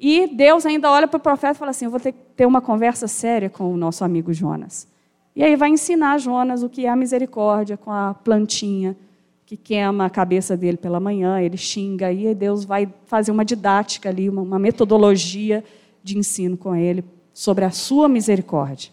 [0.00, 2.46] E Deus ainda olha para o profeta e fala assim: Eu vou ter que ter
[2.46, 4.88] uma conversa séria com o nosso amigo Jonas.
[5.36, 8.96] E aí vai ensinar Jonas o que é a misericórdia com a plantinha
[9.44, 14.08] que queima a cabeça dele pela manhã, ele xinga, e Deus vai fazer uma didática
[14.08, 15.62] ali, uma, uma metodologia
[16.02, 18.92] de ensino com ele sobre a sua misericórdia.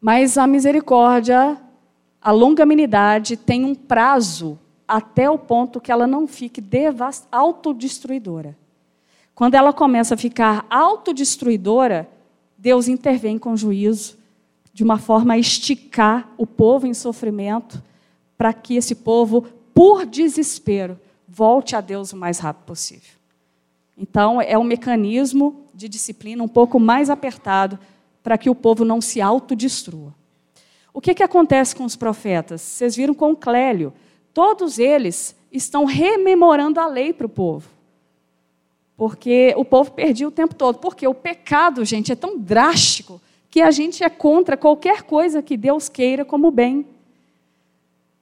[0.00, 1.60] Mas a misericórdia,
[2.20, 6.62] a longanimidade tem um prazo até o ponto que ela não fique
[7.32, 8.56] autodestruidora.
[9.34, 12.08] Quando ela começa a ficar autodestruidora,
[12.56, 14.16] Deus intervém com juízo
[14.72, 17.82] de uma forma a esticar o povo em sofrimento,
[18.36, 23.23] para que esse povo, por desespero, volte a Deus o mais rápido possível.
[23.96, 27.78] Então, é um mecanismo de disciplina um pouco mais apertado
[28.22, 30.14] para que o povo não se autodestrua.
[30.92, 32.60] O que, que acontece com os profetas?
[32.60, 33.92] Vocês viram com Clélio.
[34.32, 37.68] Todos eles estão rememorando a lei para o povo.
[38.96, 40.78] Porque o povo perdia o tempo todo.
[40.78, 45.56] Porque o pecado, gente, é tão drástico que a gente é contra qualquer coisa que
[45.56, 46.86] Deus queira como bem.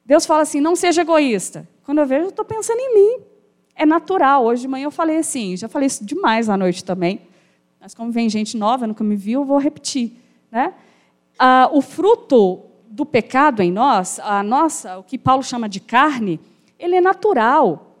[0.05, 1.67] Deus fala assim: não seja egoísta.
[1.85, 3.23] Quando eu vejo, eu estou pensando em mim.
[3.75, 4.45] É natural.
[4.45, 7.21] Hoje de manhã eu falei assim, já falei isso demais à noite também.
[7.79, 10.13] Mas como vem gente nova, nunca me viu, eu vou repetir.
[10.51, 10.73] Né?
[11.37, 16.39] Ah, o fruto do pecado em nós, a nossa, o que Paulo chama de carne,
[16.77, 17.97] ele é natural.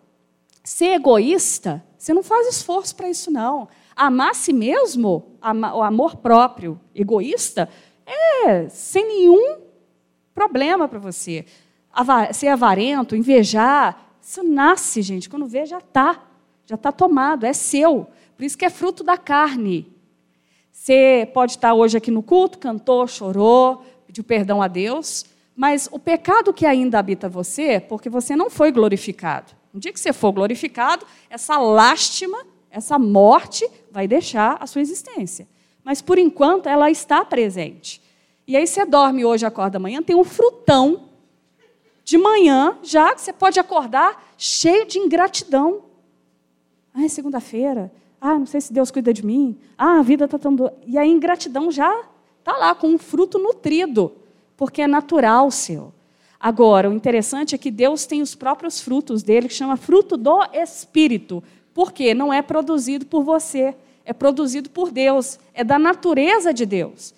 [0.63, 3.67] Ser egoísta, você não faz esforço para isso, não.
[3.95, 7.69] Amar a si mesmo, o amor próprio, egoísta,
[8.05, 9.57] é sem nenhum
[10.33, 11.45] problema para você.
[12.33, 15.29] Ser avarento, invejar, isso nasce, gente.
[15.29, 16.23] Quando vê, já está.
[16.65, 18.07] Já está tomado, é seu.
[18.37, 19.91] Por isso que é fruto da carne.
[20.71, 25.99] Você pode estar hoje aqui no culto, cantou, chorou, pediu perdão a Deus, mas o
[25.99, 29.51] pecado que ainda habita você, porque você não foi glorificado.
[29.73, 35.47] No dia que você for glorificado, essa lástima, essa morte vai deixar a sua existência.
[35.83, 38.01] Mas por enquanto ela está presente.
[38.47, 41.09] E aí você dorme hoje, acorda amanhã, tem um frutão
[42.03, 45.83] de manhã, já você pode acordar cheio de ingratidão.
[46.93, 47.91] Ah, é segunda-feira.
[48.19, 49.57] Ah, não sei se Deus cuida de mim.
[49.77, 50.55] Ah, a vida está tão.
[50.55, 50.71] Do...
[50.85, 52.05] E a ingratidão já
[52.43, 54.11] Está lá com um fruto nutrido,
[54.57, 55.93] porque é natural seu.
[56.37, 60.43] Agora, o interessante é que Deus tem os próprios frutos dele, que chama fruto do
[60.51, 61.41] Espírito.
[61.73, 62.13] Por quê?
[62.13, 67.13] Não é produzido por você, é produzido por Deus, é da natureza de Deus.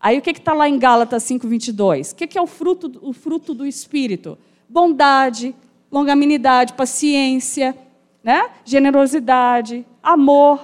[0.00, 2.12] Aí o que está lá em Gálatas 5,22?
[2.12, 4.38] O que, que é o fruto, o fruto do Espírito?
[4.66, 5.54] Bondade,
[5.92, 7.76] longanimidade, paciência,
[8.24, 8.48] né?
[8.64, 10.60] generosidade, amor.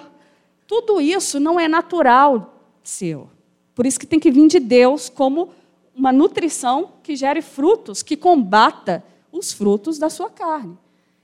[0.67, 3.29] Tudo isso não é natural seu.
[3.75, 5.51] Por isso que tem que vir de Deus como
[5.95, 10.79] uma nutrição que gere frutos, que combata os frutos da sua carne.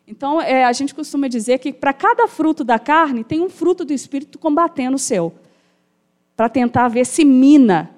[0.07, 3.85] Então, é, a gente costuma dizer que para cada fruto da carne tem um fruto
[3.85, 5.33] do Espírito combatendo o seu,
[6.37, 7.92] para tentar ver se mina.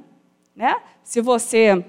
[0.54, 0.76] Né?
[1.02, 1.84] Se você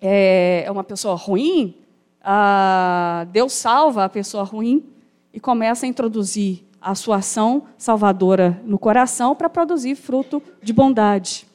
[0.00, 1.76] é, é uma pessoa ruim,
[2.22, 4.84] ah, Deus salva a pessoa ruim
[5.32, 11.46] e começa a introduzir a sua ação salvadora no coração para produzir fruto de bondade.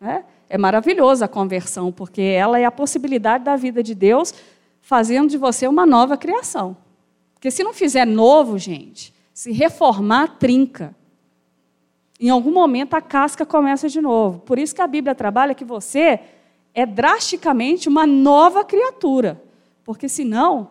[0.00, 0.24] Né?
[0.48, 4.34] É maravilhosa a conversão, porque ela é a possibilidade da vida de Deus
[4.80, 6.76] fazendo de você uma nova criação.
[7.34, 10.94] Porque se não fizer novo, gente, se reformar, trinca.
[12.20, 14.40] Em algum momento a casca começa de novo.
[14.40, 16.20] Por isso que a Bíblia trabalha que você
[16.74, 19.42] é drasticamente uma nova criatura.
[19.82, 20.68] Porque senão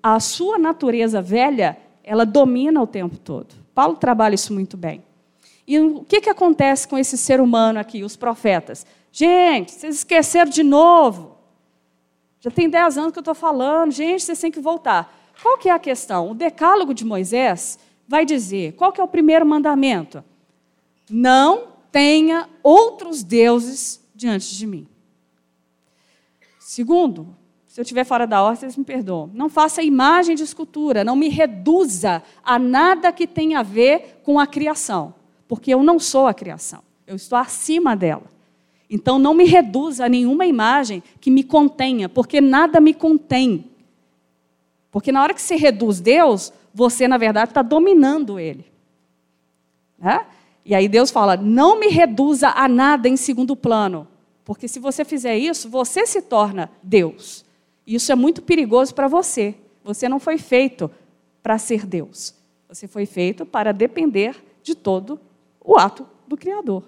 [0.00, 3.56] a sua natureza velha, ela domina o tempo todo.
[3.74, 5.02] Paulo trabalha isso muito bem.
[5.66, 8.86] E o que, que acontece com esse ser humano aqui, os profetas?
[9.10, 11.36] Gente, vocês esqueceram de novo.
[12.38, 15.12] Já tem 10 anos que eu estou falando, gente, vocês têm que voltar.
[15.42, 16.30] Qual que é a questão?
[16.30, 20.22] O decálogo de Moisés vai dizer, qual que é o primeiro mandamento?
[21.08, 24.86] Não tenha outros deuses diante de mim.
[26.58, 27.36] Segundo,
[27.66, 29.30] se eu estiver fora da ordem, vocês me perdoam.
[29.34, 34.38] Não faça imagem de escultura, não me reduza a nada que tenha a ver com
[34.38, 35.14] a criação
[35.54, 38.24] porque eu não sou a criação, eu estou acima dela.
[38.88, 43.70] Então não me reduza a nenhuma imagem que me contenha, porque nada me contém.
[44.90, 48.64] Porque na hora que você reduz Deus, você na verdade está dominando Ele.
[49.98, 50.24] Né?
[50.64, 54.08] E aí Deus fala: não me reduza a nada em segundo plano,
[54.44, 57.44] porque se você fizer isso, você se torna Deus.
[57.86, 59.54] E isso é muito perigoso para você.
[59.82, 60.90] Você não foi feito
[61.42, 62.34] para ser Deus.
[62.68, 65.20] Você foi feito para depender de todo
[65.60, 66.82] o ato do Criador.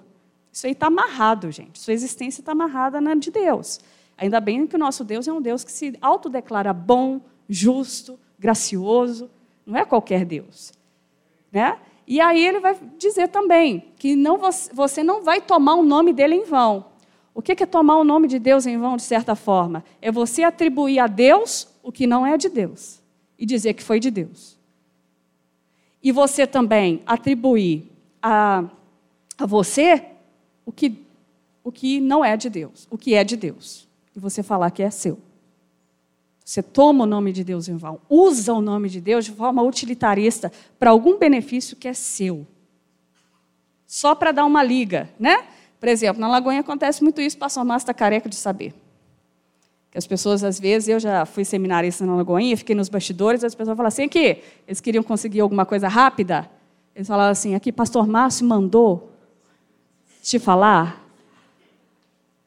[0.51, 1.79] Isso aí está amarrado, gente.
[1.79, 3.79] Sua existência está amarrada na de Deus.
[4.16, 9.31] Ainda bem que o nosso Deus é um Deus que se autodeclara bom, justo, gracioso.
[9.66, 10.72] Não é qualquer Deus.
[11.53, 11.79] Né?
[12.07, 14.39] E aí ele vai dizer também que não,
[14.73, 16.85] você não vai tomar o nome dele em vão.
[17.35, 19.85] O que é tomar o nome de Deus em vão, de certa forma?
[20.01, 23.03] É você atribuir a Deus o que não é de Deus
[23.39, 24.57] e dizer que foi de Deus.
[26.03, 27.91] E você também atribuir
[28.23, 28.65] a,
[29.37, 30.05] a você
[30.65, 31.05] o que,
[31.63, 33.87] o que não é de Deus, o que é de Deus.
[34.15, 35.19] E você falar que é seu.
[36.47, 39.61] Você toma o nome de Deus em vão, usa o nome de Deus de forma
[39.65, 42.47] utilitarista para algum benefício que é seu.
[43.85, 45.45] Só para dar uma liga, né?
[45.81, 48.73] Por exemplo, na Lagoinha acontece muito isso, pastor Márcio está careca de saber.
[49.91, 53.53] Que as pessoas, às vezes, eu já fui seminarista na Lagoinha, fiquei nos bastidores, as
[53.53, 56.49] pessoas falam assim, aqui, eles queriam conseguir alguma coisa rápida,
[56.95, 59.11] eles falavam assim, aqui, pastor Márcio mandou
[60.23, 61.06] te falar.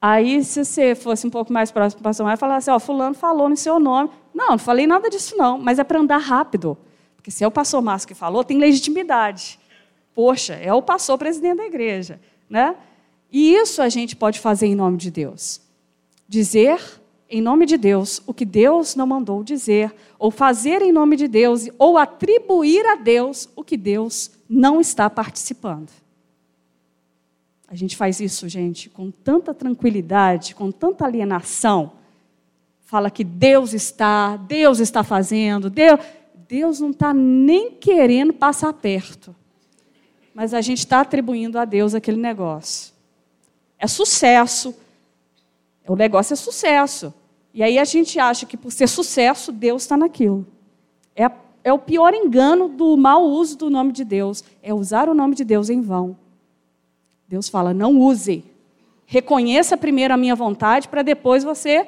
[0.01, 3.13] Aí, se você fosse um pouco mais próximo do pastor Márcio, falasse assim, ó, fulano
[3.13, 4.09] falou no seu nome.
[4.33, 6.77] Não, não falei nada disso não, mas é para andar rápido.
[7.15, 9.59] Porque se é o pastor Márcio que falou, tem legitimidade.
[10.15, 12.19] Poxa, é o pastor presidente da igreja.
[12.49, 12.75] Né?
[13.31, 15.61] E isso a gente pode fazer em nome de Deus.
[16.27, 16.79] Dizer
[17.29, 21.27] em nome de Deus o que Deus não mandou dizer, ou fazer em nome de
[21.27, 25.89] Deus, ou atribuir a Deus o que Deus não está participando.
[27.69, 31.91] A gente faz isso, gente, com tanta tranquilidade, com tanta alienação.
[32.81, 35.99] Fala que Deus está, Deus está fazendo, Deus,
[36.47, 39.35] Deus não está nem querendo passar perto.
[40.33, 42.91] Mas a gente está atribuindo a Deus aquele negócio.
[43.77, 44.75] É sucesso.
[45.87, 47.13] O negócio é sucesso.
[47.53, 50.47] E aí a gente acha que por ser sucesso, Deus está naquilo.
[51.15, 51.29] É,
[51.63, 54.43] é o pior engano do mau uso do nome de Deus.
[54.63, 56.17] É usar o nome de Deus em vão.
[57.29, 58.43] Deus fala: não use.
[59.05, 61.85] Reconheça primeiro a minha vontade para depois você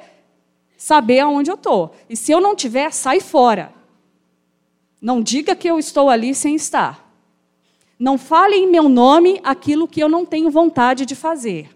[0.76, 1.92] saber aonde eu estou.
[2.08, 3.74] E se eu não tiver, sai fora.
[5.00, 7.12] Não diga que eu estou ali sem estar.
[7.98, 11.70] Não fale em meu nome aquilo que eu não tenho vontade de fazer.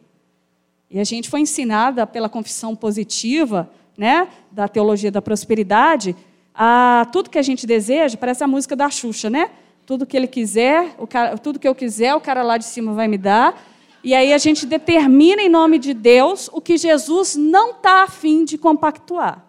[0.88, 6.14] E a gente foi ensinada pela confissão positiva, né, da teologia da prosperidade,
[6.54, 9.50] a tudo que a gente deseja, parece a música da Xuxa, né?
[9.86, 13.06] Tudo que ele quiser, cara, tudo que eu quiser, o cara lá de cima vai
[13.06, 13.58] me dar.
[14.02, 18.44] E aí a gente determina em nome de Deus o que Jesus não está afim
[18.44, 19.44] de compactuar.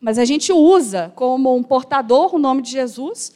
[0.00, 3.32] Mas a gente usa como um portador o nome de Jesus,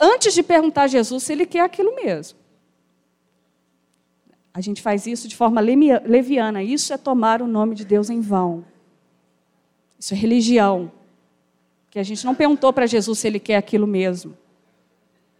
[0.00, 2.38] antes de perguntar a Jesus se ele quer aquilo mesmo.
[4.54, 6.62] A gente faz isso de forma leviana.
[6.62, 8.64] Isso é tomar o nome de Deus em vão.
[9.98, 10.92] Isso é religião.
[11.92, 14.34] Que a gente não perguntou para Jesus se ele quer aquilo mesmo.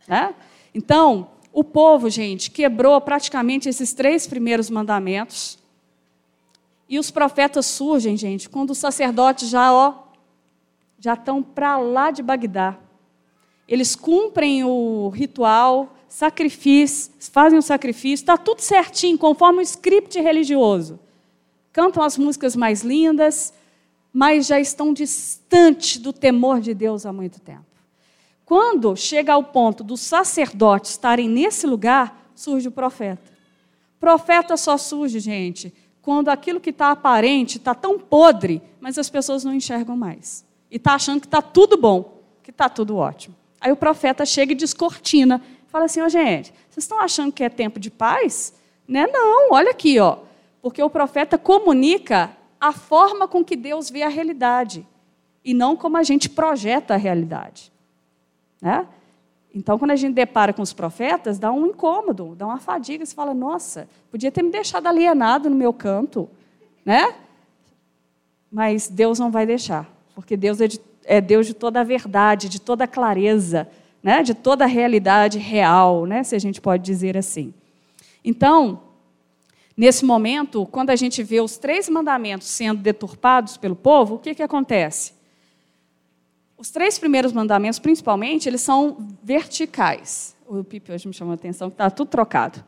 [0.07, 0.35] Né?
[0.75, 5.59] Então, o povo, gente, quebrou praticamente esses três primeiros mandamentos.
[6.87, 9.95] E os profetas surgem, gente, quando os sacerdotes já, ó,
[11.01, 12.79] já estão para lá de Bagdá.
[13.67, 21.01] Eles cumprem o ritual, sacrifício, fazem o sacrifício, está tudo certinho, conforme o script religioso.
[21.73, 23.55] Cantam as músicas mais lindas,
[24.13, 27.65] mas já estão distantes do temor de Deus há muito tempo.
[28.45, 33.33] Quando chega ao ponto dos sacerdotes estarem nesse lugar, surge o profeta.
[33.99, 39.45] Profeta só surge, gente, quando aquilo que está aparente está tão podre, mas as pessoas
[39.45, 43.37] não enxergam mais e está achando que está tudo bom, que está tudo ótimo.
[43.61, 47.45] Aí o profeta chega e descortina, fala assim: ó, oh, gente, vocês estão achando que
[47.45, 48.53] é tempo de paz?
[48.89, 49.07] Né?
[49.07, 50.19] Não, olha aqui, ó.
[50.61, 54.87] Porque o profeta comunica a forma com que Deus vê a realidade
[55.45, 57.73] e não como a gente projeta a realidade.
[58.61, 58.87] Né?
[59.53, 63.05] Então, quando a gente depara com os profetas, dá um incômodo, dá uma fadiga.
[63.05, 66.31] Você fala, nossa, podia ter me deixado alienado no meu canto.
[66.85, 67.15] Né?
[68.51, 72.49] Mas Deus não vai deixar porque Deus é, de, é Deus de toda a verdade,
[72.49, 73.69] de toda a clareza,
[74.03, 74.23] né?
[74.23, 76.23] de toda a realidade real, né?
[76.23, 77.53] se a gente pode dizer assim.
[78.25, 78.81] Então,
[79.77, 84.35] nesse momento, quando a gente vê os três mandamentos sendo deturpados pelo povo, o que,
[84.35, 85.13] que acontece?
[86.57, 90.37] Os três primeiros mandamentos, principalmente, eles são verticais.
[90.47, 92.63] O Pipe hoje me chamou a atenção que está tudo trocado.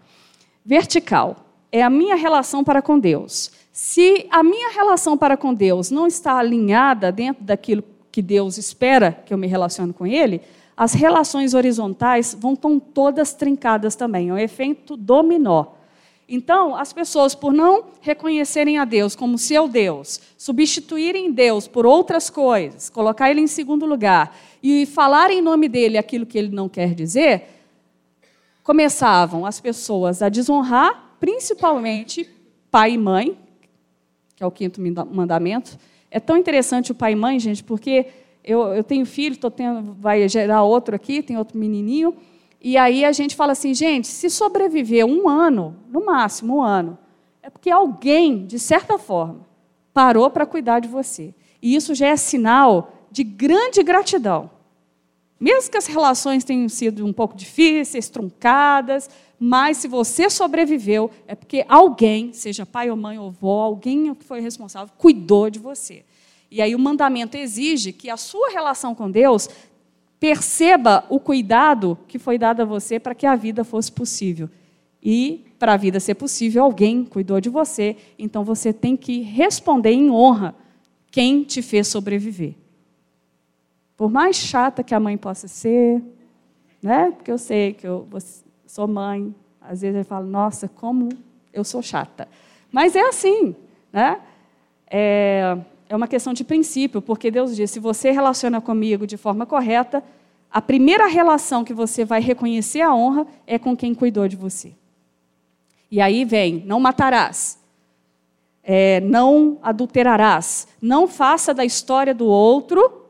[0.65, 1.37] Vertical
[1.71, 3.53] é a minha relação para com Deus.
[3.73, 9.13] Se a minha relação para com Deus não está alinhada dentro daquilo que Deus espera
[9.13, 10.41] que eu me relacione com Ele,
[10.77, 14.31] as relações horizontais vão estar todas trincadas também.
[14.31, 15.67] É um efeito dominó.
[16.29, 22.31] Então, as pessoas, por não reconhecerem a Deus como seu Deus, substituírem Deus por outras
[22.31, 26.69] coisas, colocar Ele em segundo lugar e falar em nome dele aquilo que Ele não
[26.69, 27.45] quer dizer,
[28.63, 32.29] começavam as pessoas a desonrar, principalmente
[32.71, 33.39] pai e mãe,
[34.35, 35.79] que é o quinto mandamento.
[36.11, 38.07] É tão interessante o pai e mãe, gente, porque
[38.43, 42.17] eu, eu tenho filho, tô tendo, vai gerar outro aqui, tem outro menininho,
[42.67, 46.97] e aí a gente fala assim, gente, se sobreviver um ano, no máximo um ano,
[47.43, 49.47] é porque alguém, de certa forma,
[49.93, 51.35] parou para cuidar de você.
[51.61, 54.51] E isso já é sinal de grande gratidão.
[55.39, 61.35] Mesmo que as relações tenham sido um pouco difíceis, truncadas, mas se você sobreviveu, é
[61.35, 66.03] porque alguém, seja pai ou mãe ou avó, alguém que foi responsável, cuidou de você.
[66.51, 69.51] E aí o mandamento exige que a sua relação com Deus
[70.19, 74.49] perceba o cuidado que foi dado a você para que a vida fosse possível.
[75.03, 79.91] E para a vida ser possível, alguém cuidou de você, então você tem que responder
[79.91, 80.55] em honra
[81.11, 82.55] quem te fez sobreviver.
[83.97, 86.03] Por mais chata que a mãe possa ser,
[86.83, 87.13] né?
[87.13, 88.09] Porque eu sei que eu
[88.67, 91.09] sou mãe, às vezes eu falo, nossa, como
[91.53, 92.29] eu sou chata.
[92.73, 93.55] Mas é assim,
[93.93, 94.21] né?
[94.87, 95.57] É,
[95.89, 100.03] é uma questão de princípio, porque Deus diz: se você relaciona comigo de forma correta,
[100.51, 104.73] a primeira relação que você vai reconhecer a honra é com quem cuidou de você.
[105.91, 107.59] E aí vem: não matarás,
[108.63, 113.03] é, não adulterarás, não faça da história do outro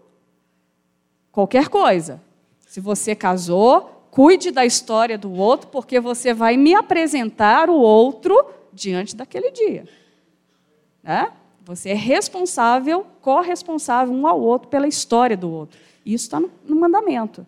[1.30, 2.22] qualquer coisa.
[2.66, 8.46] Se você casou, cuide da história do outro, porque você vai me apresentar o outro
[8.72, 9.88] diante daquele dia.
[11.02, 11.30] Né?
[11.64, 15.78] Você é responsável, corresponsável um ao outro pela história do outro.
[16.04, 17.46] Isso está no, no mandamento.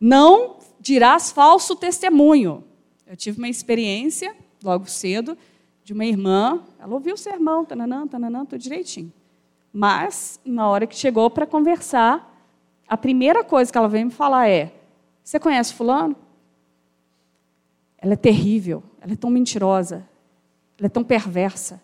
[0.00, 2.64] Não dirás falso testemunho.
[3.06, 5.36] Eu tive uma experiência, logo cedo,
[5.84, 9.12] de uma irmã, ela ouviu o sermão, tananã, tananã, tudo direitinho.
[9.70, 12.32] Mas, na hora que chegou para conversar,
[12.88, 14.72] a primeira coisa que ela veio me falar é:
[15.22, 16.16] Você conhece Fulano?
[17.98, 20.08] Ela é terrível, ela é tão mentirosa,
[20.78, 21.82] ela é tão perversa.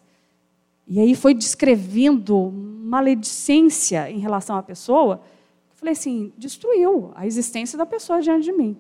[0.91, 5.23] E aí foi descrevendo maledicência em relação à pessoa.
[5.71, 8.77] Eu falei assim, destruiu a existência da pessoa diante de mim.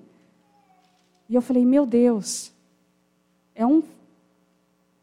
[1.28, 2.52] E eu falei, meu Deus,
[3.54, 3.80] é um,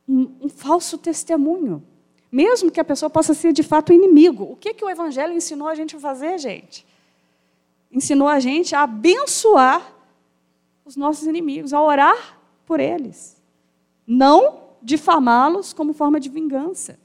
[0.06, 1.82] um, um falso testemunho.
[2.30, 4.44] Mesmo que a pessoa possa ser de fato inimigo.
[4.44, 6.86] O que, que o Evangelho ensinou a gente a fazer, gente?
[7.90, 9.94] Ensinou a gente a abençoar
[10.84, 13.42] os nossos inimigos, a orar por eles.
[14.06, 16.98] Não difamá-los como forma de vingança.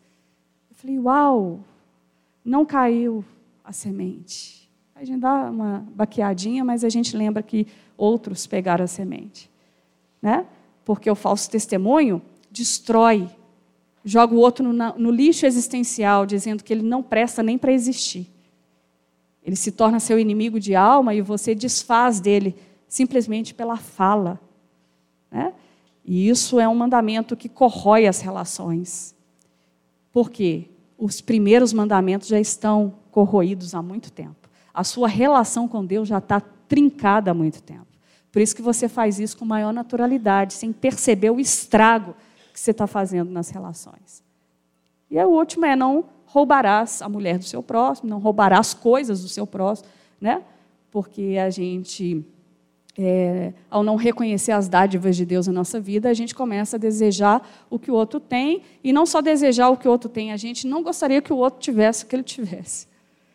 [0.70, 1.64] Eu falei, uau,
[2.44, 3.24] não caiu
[3.64, 4.70] a semente.
[4.94, 7.66] A gente dá uma baqueadinha, mas a gente lembra que
[7.96, 9.50] outros pegaram a semente.
[10.22, 10.46] Né?
[10.84, 12.22] Porque o falso testemunho
[12.52, 13.28] destrói,
[14.04, 18.30] joga o outro no, no lixo existencial, dizendo que ele não presta nem para existir.
[19.42, 22.54] Ele se torna seu inimigo de alma e você desfaz dele
[22.86, 24.40] simplesmente pela fala.
[25.28, 25.52] Né?
[26.04, 29.14] E isso é um mandamento que corrói as relações.
[30.12, 30.68] Por quê?
[30.98, 34.48] Os primeiros mandamentos já estão corroídos há muito tempo.
[34.74, 37.86] A sua relação com Deus já está trincada há muito tempo.
[38.32, 42.14] Por isso que você faz isso com maior naturalidade, sem perceber o estrago
[42.52, 44.22] que você está fazendo nas relações.
[45.10, 49.28] E o último é não roubarás a mulher do seu próximo, não roubarás coisas do
[49.28, 49.88] seu próximo,
[50.18, 50.42] né?
[50.90, 52.24] Porque a gente
[52.98, 56.78] é, ao não reconhecer as dádivas de Deus na nossa vida, a gente começa a
[56.78, 60.32] desejar o que o outro tem, e não só desejar o que o outro tem,
[60.32, 62.86] a gente não gostaria que o outro tivesse o que ele tivesse,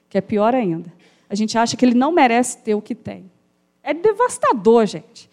[0.10, 0.94] que é pior ainda.
[1.30, 3.30] A gente acha que ele não merece ter o que tem.
[3.84, 5.30] É devastador, gente.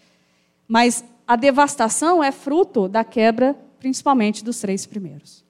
[0.67, 5.43] Mas a devastação é fruto da quebra, principalmente dos três primeiros.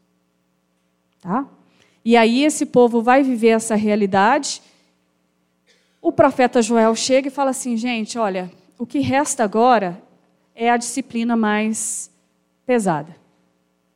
[1.22, 1.48] Tá?
[2.04, 4.62] E aí esse povo vai viver essa realidade.
[6.02, 10.02] O profeta Joel chega e fala assim: gente, olha, o que resta agora
[10.54, 12.12] é a disciplina mais
[12.66, 13.16] pesada.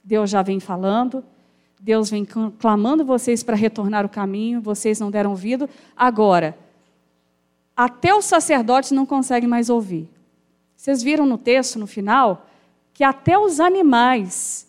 [0.04, 1.24] Deus já vem falando,
[1.80, 2.26] Deus vem
[2.60, 5.70] clamando vocês para retornar o caminho, vocês não deram ouvido.
[5.96, 6.58] Agora,
[7.76, 10.10] até os sacerdotes não conseguem mais ouvir.
[10.76, 12.46] Vocês viram no texto, no final,
[12.94, 14.68] que até os animais,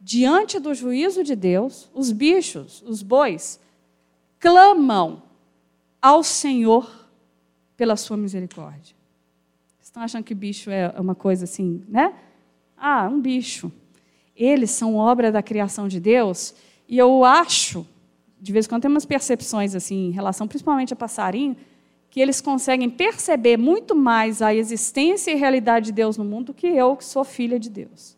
[0.00, 3.60] diante do juízo de Deus, os bichos, os bois,
[4.38, 5.22] clamam
[6.02, 7.08] ao Senhor
[7.76, 8.93] pela sua misericórdia
[9.94, 12.12] estão achando que bicho é uma coisa assim, né?
[12.76, 13.70] Ah, um bicho.
[14.34, 16.52] Eles são obra da criação de Deus,
[16.88, 17.86] e eu acho,
[18.40, 21.56] de vez em quando tem umas percepções assim, em relação principalmente a passarinho,
[22.10, 26.54] que eles conseguem perceber muito mais a existência e realidade de Deus no mundo do
[26.54, 28.16] que eu, que sou filha de Deus.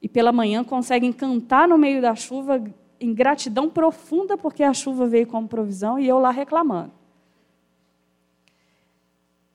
[0.00, 2.64] E pela manhã conseguem cantar no meio da chuva
[2.98, 6.92] em gratidão profunda porque a chuva veio como provisão e eu lá reclamando.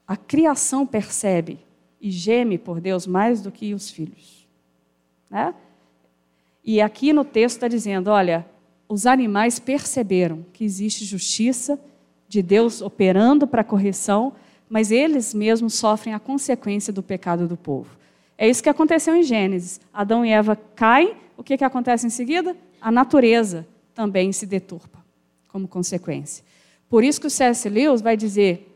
[0.06, 1.58] A criação percebe
[2.00, 4.46] e geme por Deus mais do que os filhos.
[5.30, 5.54] Né?
[6.64, 8.46] E aqui no texto está dizendo: olha,
[8.88, 11.80] os animais perceberam que existe justiça
[12.28, 14.32] de Deus operando para correção,
[14.68, 17.96] mas eles mesmos sofrem a consequência do pecado do povo.
[18.36, 19.80] É isso que aconteceu em Gênesis.
[19.92, 22.56] Adão e Eva caem, o que, que acontece em seguida?
[22.80, 25.04] A natureza também se deturpa
[25.48, 26.44] como consequência.
[26.88, 27.68] Por isso que o C.S.
[27.68, 28.71] Lewis vai dizer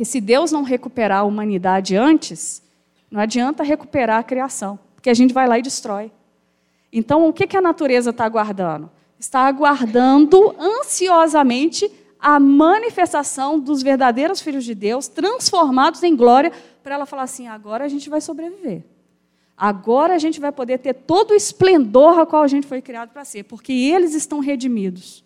[0.00, 2.62] que se Deus não recuperar a humanidade antes,
[3.10, 6.10] não adianta recuperar a criação, porque a gente vai lá e destrói.
[6.90, 8.90] Então, o que a natureza está aguardando?
[9.18, 16.50] Está aguardando ansiosamente a manifestação dos verdadeiros filhos de Deus, transformados em glória,
[16.82, 18.82] para ela falar assim: agora a gente vai sobreviver.
[19.54, 23.10] Agora a gente vai poder ter todo o esplendor a qual a gente foi criado
[23.10, 25.22] para ser, porque eles estão redimidos.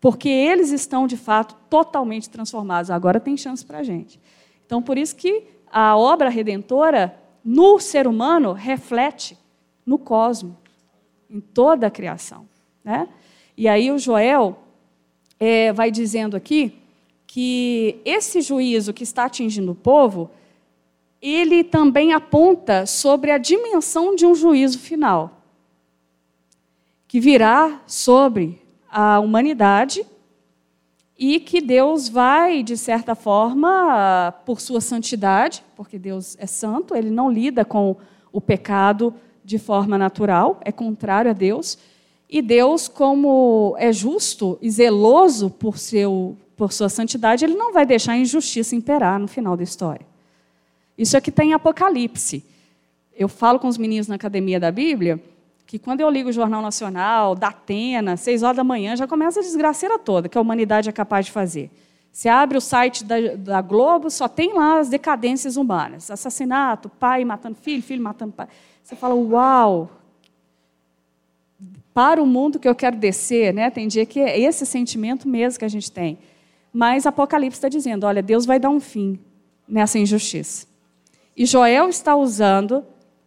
[0.00, 2.90] Porque eles estão, de fato, totalmente transformados.
[2.90, 4.20] Agora tem chance para a gente.
[4.64, 9.38] Então, por isso que a obra redentora no ser humano reflete
[9.84, 10.54] no cosmos,
[11.30, 12.48] em toda a criação.
[12.84, 13.08] Né?
[13.56, 14.58] E aí o Joel
[15.38, 16.74] é, vai dizendo aqui
[17.26, 20.30] que esse juízo que está atingindo o povo,
[21.20, 25.42] ele também aponta sobre a dimensão de um juízo final,
[27.06, 28.60] que virá sobre
[28.98, 30.06] a humanidade
[31.18, 37.10] e que Deus vai, de certa forma, por sua santidade, porque Deus é santo, ele
[37.10, 37.94] não lida com
[38.32, 39.12] o pecado
[39.44, 41.76] de forma natural, é contrário a Deus.
[42.26, 47.84] E Deus, como é justo e zeloso por, seu, por sua santidade, ele não vai
[47.84, 50.06] deixar a injustiça imperar no final da história.
[50.96, 52.42] Isso é que tem Apocalipse.
[53.14, 55.22] Eu falo com os meninos na academia da Bíblia
[55.66, 59.40] que quando eu ligo o Jornal Nacional, da Atena, seis horas da manhã, já começa
[59.40, 61.70] a desgraceira toda que a humanidade é capaz de fazer.
[62.12, 66.10] Você abre o site da, da Globo, só tem lá as decadências humanas.
[66.10, 68.48] Assassinato, pai matando filho, filho matando pai.
[68.82, 69.90] Você fala, uau,
[71.92, 73.68] para o mundo que eu quero descer, né?
[73.68, 76.18] Tem dia que é esse sentimento mesmo que a gente tem.
[76.72, 79.18] Mas Apocalipse está dizendo, olha, Deus vai dar um fim
[79.68, 80.66] nessa injustiça.
[81.36, 82.84] E Joel está usando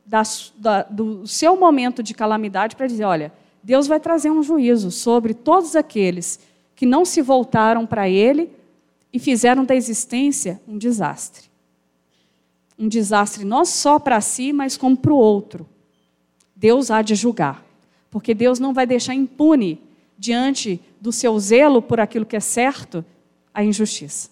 [0.09, 0.23] da,
[0.57, 3.31] da, do seu momento de calamidade para dizer, olha,
[3.61, 6.39] Deus vai trazer um juízo sobre todos aqueles
[6.75, 8.49] que não se voltaram para Ele
[9.13, 11.47] e fizeram da existência um desastre.
[12.77, 15.67] Um desastre não só para si, mas como para o outro.
[16.55, 17.69] Deus há de julgar
[18.11, 19.79] porque Deus não vai deixar impune
[20.17, 23.05] diante do seu zelo por aquilo que é certo
[23.53, 24.29] a injustiça.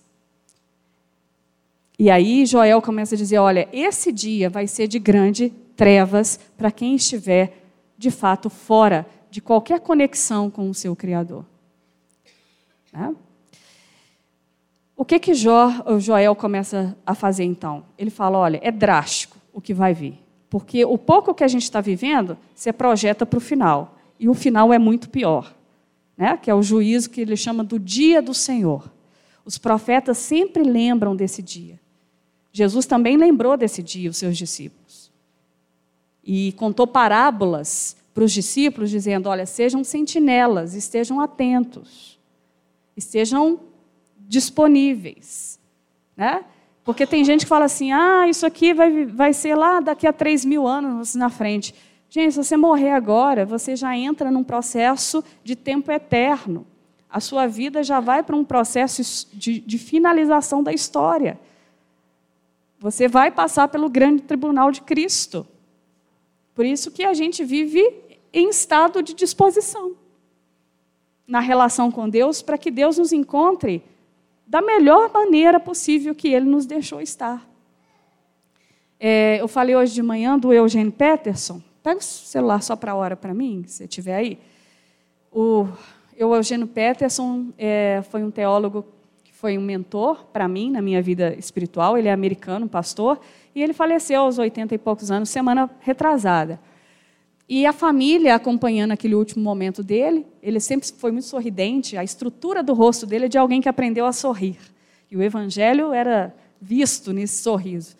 [1.99, 6.71] E aí Joel começa a dizer: olha, esse dia vai ser de grande trevas para
[6.71, 7.63] quem estiver
[7.97, 11.45] de fato fora de qualquer conexão com o seu Criador.
[12.91, 13.15] Né?
[14.95, 17.85] O que que Joel começa a fazer então?
[17.97, 20.19] Ele fala: olha, é drástico o que vai vir.
[20.49, 23.95] Porque o pouco que a gente está vivendo, você projeta para o final.
[24.19, 25.53] E o final é muito pior.
[26.17, 26.37] Né?
[26.37, 28.91] Que é o juízo que ele chama do dia do Senhor.
[29.45, 31.79] Os profetas sempre lembram desse dia.
[32.51, 34.86] Jesus também lembrou desse dia, os seus discípulos.
[36.29, 42.19] E contou parábolas para os discípulos, dizendo: olha, sejam sentinelas, estejam atentos,
[42.97, 43.61] estejam
[44.27, 45.57] disponíveis.
[46.17, 46.43] Né?
[46.83, 50.11] Porque tem gente que fala assim: ah, isso aqui vai, vai ser lá daqui a
[50.11, 51.73] 3 mil anos na frente.
[52.09, 56.67] Gente, se você morrer agora, você já entra num processo de tempo eterno.
[57.09, 61.39] A sua vida já vai para um processo de, de finalização da história.
[62.79, 65.47] Você vai passar pelo grande tribunal de Cristo.
[66.57, 67.87] Por isso que a gente vive
[68.33, 69.95] em estado de disposição
[71.27, 73.83] na relação com Deus, para que Deus nos encontre
[74.47, 77.47] da melhor maneira possível que ele nos deixou estar.
[78.99, 81.61] É, eu falei hoje de manhã do Eugênio Peterson.
[81.83, 84.39] Pega o celular só para a hora para mim, se estiver aí.
[85.31, 85.67] O,
[86.17, 88.83] Eugênio Peterson é, foi um teólogo
[89.39, 91.95] foi um mentor para mim na minha vida espiritual.
[91.95, 93.19] Ele é americano, pastor,
[93.53, 96.59] e ele faleceu aos 80 e poucos anos, semana retrasada.
[97.47, 102.63] E a família acompanhando aquele último momento dele, ele sempre foi muito sorridente, a estrutura
[102.63, 104.57] do rosto dele é de alguém que aprendeu a sorrir.
[105.09, 107.95] E o evangelho era visto nesse sorriso.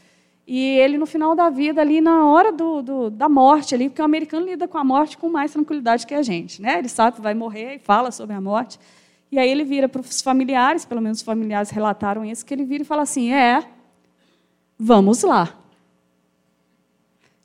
[0.47, 4.01] E ele, no final da vida, ali na hora do, do, da morte, ali, porque
[4.01, 6.63] o americano lida com a morte com mais tranquilidade que a gente.
[6.63, 6.79] Né?
[6.79, 8.79] Ele sabe que vai morrer e fala sobre a morte.
[9.31, 12.63] E aí ele vira para os familiares, pelo menos os familiares relataram isso, que ele
[12.63, 13.67] vira e fala assim: é,
[14.77, 15.57] vamos lá.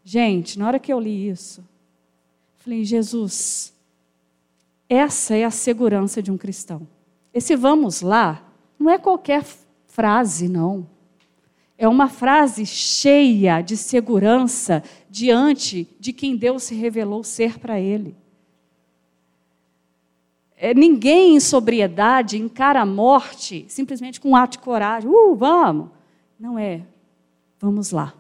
[0.04, 1.62] Gente, na hora que eu li isso,
[2.62, 3.74] Falei, Jesus,
[4.88, 6.86] essa é a segurança de um cristão.
[7.34, 9.44] Esse vamos lá não é qualquer
[9.88, 10.86] frase, não.
[11.76, 14.80] É uma frase cheia de segurança
[15.10, 18.14] diante de quem Deus se revelou ser para ele.
[20.62, 25.10] É, ninguém em sobriedade encara a morte simplesmente com um ato de coragem.
[25.10, 25.88] Uh, vamos!
[26.38, 26.82] Não é.
[27.58, 28.14] Vamos lá.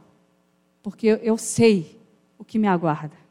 [0.82, 1.98] Porque eu sei
[2.38, 3.22] o que me aguarda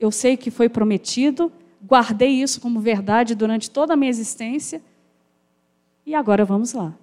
[0.00, 1.52] eu sei que foi prometido,
[1.86, 4.82] guardei isso como verdade durante toda a minha existência,
[6.06, 6.94] e agora vamos lá.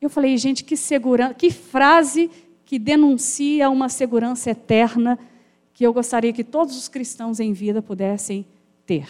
[0.00, 2.30] Eu falei, gente, que segurança, que frase
[2.64, 5.18] que denuncia uma segurança eterna
[5.72, 8.46] que eu gostaria que todos os cristãos em vida pudessem
[8.86, 9.06] ter.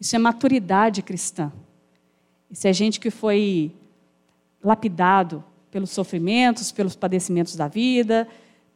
[0.00, 1.52] Isso é maturidade cristã.
[2.50, 3.72] Isso é gente que foi
[4.62, 8.26] lapidado pelos sofrimentos, pelos padecimentos da vida,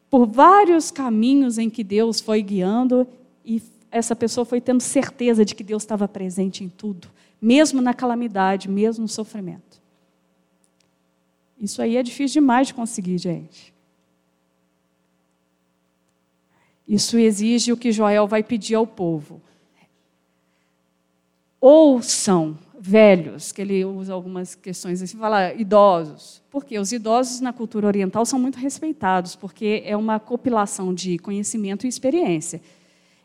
[0.08, 3.08] por vários caminhos em que Deus foi guiando
[3.44, 3.60] e
[3.90, 7.08] essa pessoa foi tendo certeza de que Deus estava presente em tudo,
[7.40, 9.82] mesmo na calamidade, mesmo no sofrimento.
[11.60, 13.72] Isso aí é difícil demais de conseguir, gente.
[16.86, 19.40] Isso exige o que Joel vai pedir ao povo.
[21.66, 26.42] Ouçam velhos, que ele usa algumas questões assim, fala idosos.
[26.50, 31.86] Porque os idosos na cultura oriental são muito respeitados, porque é uma compilação de conhecimento
[31.86, 32.60] e experiência.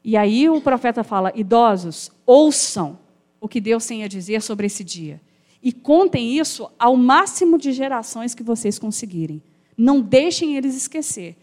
[0.01, 2.97] E aí o profeta fala: idosos, ouçam
[3.41, 5.19] o que Deus tem a dizer sobre esse dia.
[5.61, 9.43] E contem isso ao máximo de gerações que vocês conseguirem.
[9.77, 11.35] Não deixem eles esquecer.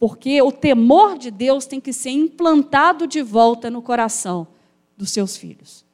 [0.00, 4.48] Porque o temor de Deus tem que ser implantado de volta no coração
[4.96, 5.88] dos seus filhos.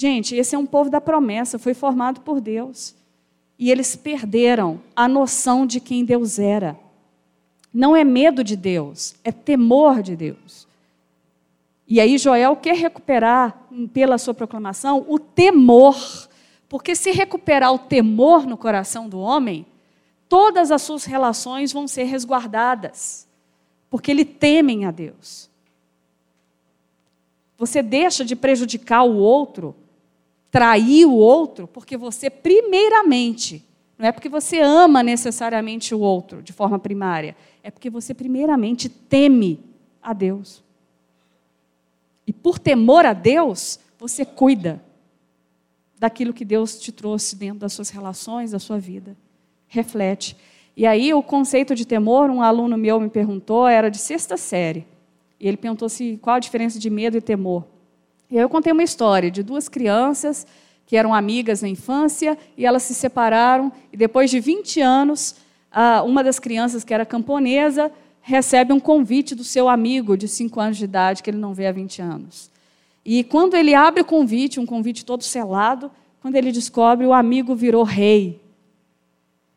[0.00, 2.94] Gente, esse é um povo da promessa, foi formado por Deus.
[3.58, 6.74] E eles perderam a noção de quem Deus era.
[7.70, 10.66] Não é medo de Deus, é temor de Deus.
[11.86, 15.94] E aí Joel quer recuperar, pela sua proclamação, o temor.
[16.66, 19.66] Porque se recuperar o temor no coração do homem,
[20.30, 23.28] todas as suas relações vão ser resguardadas.
[23.90, 25.50] Porque ele temem a Deus.
[27.58, 29.76] Você deixa de prejudicar o outro
[30.50, 33.64] trair o outro porque você, primeiramente,
[33.98, 38.88] não é porque você ama necessariamente o outro de forma primária, é porque você, primeiramente,
[38.88, 39.60] teme
[40.02, 40.62] a Deus.
[42.26, 44.82] E por temor a Deus, você cuida
[45.98, 49.14] daquilo que Deus te trouxe dentro das suas relações, da sua vida.
[49.68, 50.34] Reflete.
[50.74, 54.86] E aí, o conceito de temor, um aluno meu me perguntou, era de sexta série.
[55.38, 57.66] E ele perguntou se qual a diferença de medo e temor.
[58.30, 60.46] E aí eu contei uma história de duas crianças
[60.86, 65.36] que eram amigas na infância e elas se separaram e depois de 20 anos,
[66.04, 70.76] uma das crianças que era camponesa recebe um convite do seu amigo de 5 anos
[70.76, 72.50] de idade que ele não vê há 20 anos.
[73.04, 77.54] E quando ele abre o convite, um convite todo selado, quando ele descobre o amigo
[77.54, 78.40] virou rei.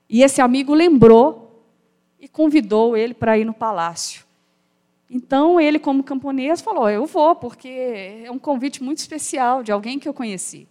[0.09, 1.67] E esse amigo lembrou
[2.19, 4.22] e convidou ele para ir no palácio.
[5.15, 7.69] Então, ele, como camponês, falou: Eu vou, porque
[8.25, 10.67] é um convite muito especial de alguém que eu conheci.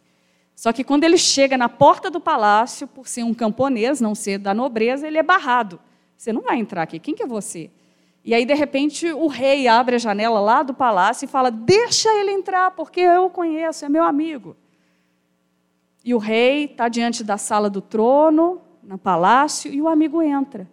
[0.56, 4.38] Só que quando ele chega na porta do palácio, por ser um camponês, não ser
[4.38, 5.78] da nobreza, ele é barrado.
[6.16, 7.70] Você não vai entrar aqui, quem que é você?
[8.24, 12.12] E aí, de repente, o rei abre a janela lá do palácio e fala: Deixa
[12.12, 14.56] ele entrar, porque eu o conheço, é meu amigo.
[16.04, 20.68] E o rei está diante da sala do trono, no palácio, e o amigo entra.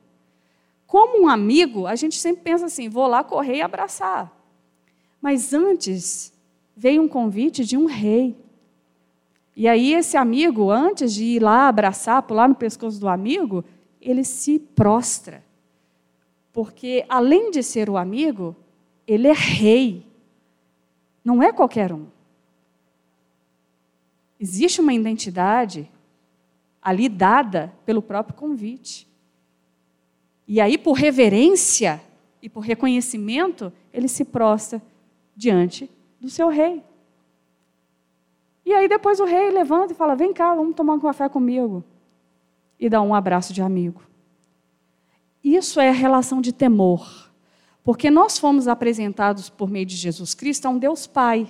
[0.89, 4.35] Como um amigo, a gente sempre pensa assim: vou lá correr e abraçar.
[5.21, 6.33] Mas antes
[6.75, 8.35] veio um convite de um rei.
[9.55, 13.63] E aí, esse amigo, antes de ir lá abraçar, pular no pescoço do amigo,
[14.01, 15.45] ele se prostra.
[16.51, 18.55] Porque, além de ser o amigo,
[19.05, 20.07] ele é rei.
[21.23, 22.07] Não é qualquer um.
[24.39, 25.87] Existe uma identidade
[26.81, 29.08] ali dada pelo próprio convite.
[30.51, 32.01] E aí, por reverência
[32.41, 34.81] e por reconhecimento, ele se prostra
[35.35, 35.87] diante
[36.19, 36.83] do seu rei.
[38.65, 41.83] E aí depois o rei levanta e fala: Vem cá, vamos tomar um café comigo.
[42.79, 44.01] E dá um abraço de amigo.
[45.43, 47.29] Isso é a relação de temor.
[47.83, 51.47] Porque nós fomos apresentados por meio de Jesus Cristo a um Deus Pai,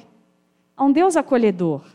[0.76, 1.86] a um Deus acolhedor.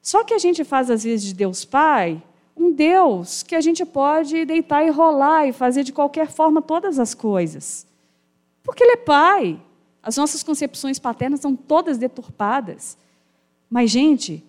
[0.00, 2.22] Só que a gente faz, às vezes, de Deus Pai
[2.56, 6.98] um Deus que a gente pode deitar e rolar e fazer de qualquer forma todas
[6.98, 7.86] as coisas.
[8.62, 9.60] Porque Ele é Pai.
[10.02, 12.96] As nossas concepções paternas são todas deturpadas.
[13.68, 14.44] Mas, gente,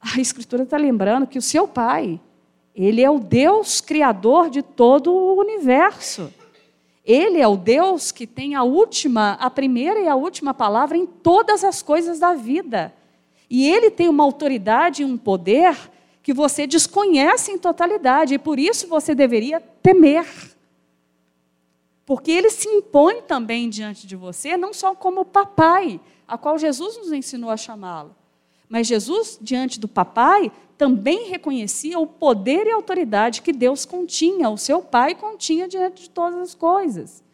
[0.00, 2.20] a Escritura está lembrando que o seu Pai,
[2.74, 6.32] Ele é o Deus criador de todo o universo.
[7.04, 11.06] Ele é o Deus que tem a última, a primeira e a última palavra em
[11.06, 12.92] todas as coisas da vida.
[13.48, 15.74] E Ele tem uma autoridade e um poder
[16.28, 20.26] que você desconhece em totalidade e por isso você deveria temer.
[22.04, 26.98] Porque ele se impõe também diante de você, não só como papai, a qual Jesus
[26.98, 28.14] nos ensinou a chamá-lo,
[28.68, 34.58] mas Jesus, diante do papai, também reconhecia o poder e autoridade que Deus continha, o
[34.58, 37.24] seu pai continha diante de todas as coisas.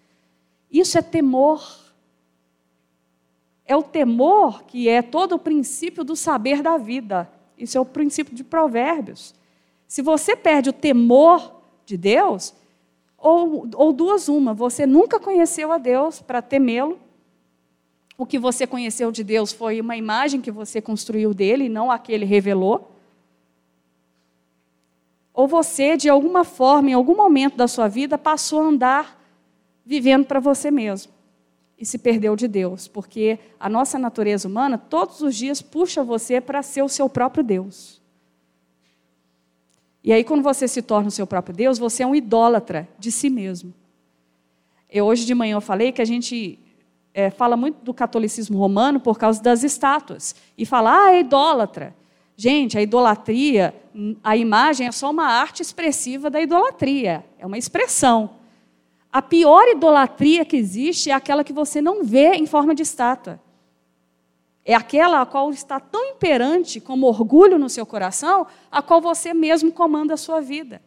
[0.70, 1.66] Isso é temor.
[3.66, 7.33] É o temor que é todo o princípio do saber da vida.
[7.58, 9.34] Isso é o princípio de Provérbios.
[9.86, 12.54] Se você perde o temor de Deus,
[13.16, 16.98] ou, ou duas, uma, você nunca conheceu a Deus para temê-lo.
[18.16, 21.98] O que você conheceu de Deus foi uma imagem que você construiu dele, não a
[21.98, 22.92] que ele revelou.
[25.32, 29.20] Ou você, de alguma forma, em algum momento da sua vida, passou a andar
[29.84, 31.12] vivendo para você mesmo
[31.78, 36.40] e se perdeu de Deus, porque a nossa natureza humana todos os dias puxa você
[36.40, 38.00] para ser o seu próprio Deus.
[40.02, 43.10] E aí, quando você se torna o seu próprio Deus, você é um idólatra de
[43.10, 43.72] si mesmo.
[44.90, 46.58] Eu, hoje de manhã eu falei que a gente
[47.14, 50.34] é, fala muito do catolicismo romano por causa das estátuas.
[50.58, 51.94] E fala, ah, é idólatra.
[52.36, 53.74] Gente, a idolatria,
[54.22, 58.30] a imagem é só uma arte expressiva da idolatria, é uma expressão.
[59.14, 63.40] A pior idolatria que existe é aquela que você não vê em forma de estátua.
[64.64, 69.32] É aquela a qual está tão imperante como orgulho no seu coração, a qual você
[69.32, 70.82] mesmo comanda a sua vida.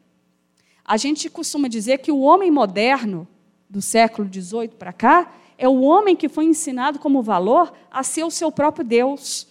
[0.83, 3.25] A gente costuma dizer que o homem moderno,
[3.69, 8.25] do século XVIII para cá, é o homem que foi ensinado como valor a ser
[8.25, 9.47] o seu próprio Deus.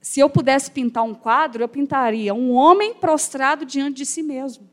[0.00, 4.68] Se eu pudesse pintar um quadro, eu pintaria um homem prostrado diante de si mesmo.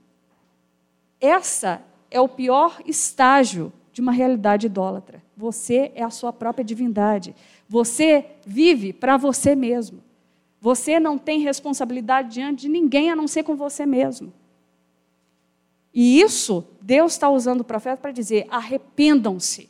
[1.20, 5.24] Essa é o pior estágio de uma realidade idólatra.
[5.36, 7.34] Você é a sua própria divindade.
[7.68, 10.04] Você vive para você mesmo.
[10.60, 14.32] Você não tem responsabilidade diante de ninguém a não ser com você mesmo.
[15.94, 19.70] E isso, Deus está usando o profeta para dizer: arrependam-se.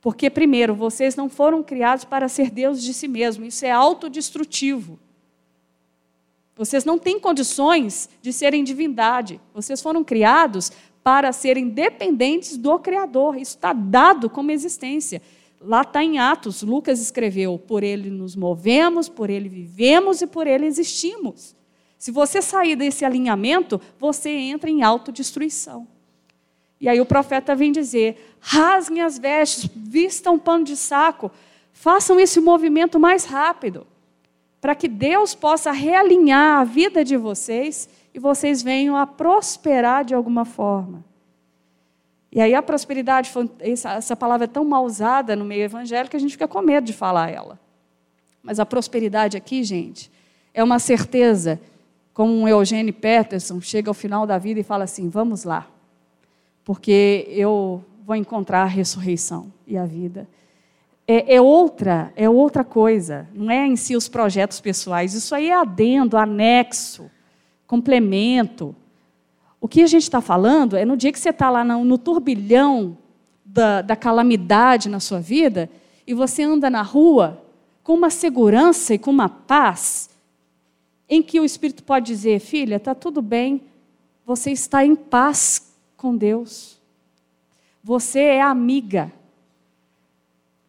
[0.00, 4.98] Porque, primeiro, vocês não foram criados para ser Deus de si mesmo, isso é autodestrutivo.
[6.56, 9.40] Vocês não têm condições de serem divindade.
[9.54, 10.72] Vocês foram criados
[11.08, 13.38] para serem dependentes do Criador.
[13.38, 15.22] Isso está dado como existência.
[15.58, 20.46] Lá está em Atos, Lucas escreveu: por ele nos movemos, por ele vivemos e por
[20.46, 21.56] ele existimos.
[21.96, 25.88] Se você sair desse alinhamento, você entra em autodestruição.
[26.78, 31.30] E aí o profeta vem dizer: rasguem as vestes, vistam um pano de saco,
[31.72, 33.86] façam esse movimento mais rápido,
[34.60, 37.88] para que Deus possa realinhar a vida de vocês
[38.18, 41.04] e vocês venham a prosperar de alguma forma.
[42.32, 46.20] E aí a prosperidade, essa palavra é tão mal usada no meio evangélico que a
[46.20, 47.60] gente fica com medo de falar ela.
[48.42, 50.10] Mas a prosperidade aqui, gente,
[50.52, 51.60] é uma certeza,
[52.12, 55.68] como um Eugênio Peterson chega ao final da vida e fala assim: vamos lá,
[56.64, 60.26] porque eu vou encontrar a ressurreição e a vida.
[61.06, 65.50] É, é, outra, é outra coisa, não é em si os projetos pessoais, isso aí
[65.50, 67.08] é adendo, anexo,
[67.68, 68.74] complemento.
[69.60, 72.96] O que a gente está falando é no dia que você está lá no, turbilhão
[73.44, 75.70] da, da calamidade na sua vida
[76.06, 77.44] e você anda na rua
[77.84, 80.10] com uma segurança e com uma paz
[81.08, 83.62] em que o Espírito pode dizer: filha, está tudo bem,
[84.24, 86.78] você está em paz com Deus.
[87.84, 89.12] Você é amiga.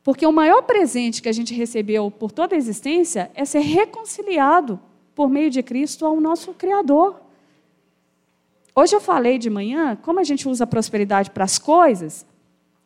[0.03, 4.79] Porque o maior presente que a gente recebeu por toda a existência é ser reconciliado
[5.19, 7.19] por meio de Cristo ao nosso Criador.
[8.73, 12.25] Hoje eu falei de manhã, como a gente usa a prosperidade para as coisas,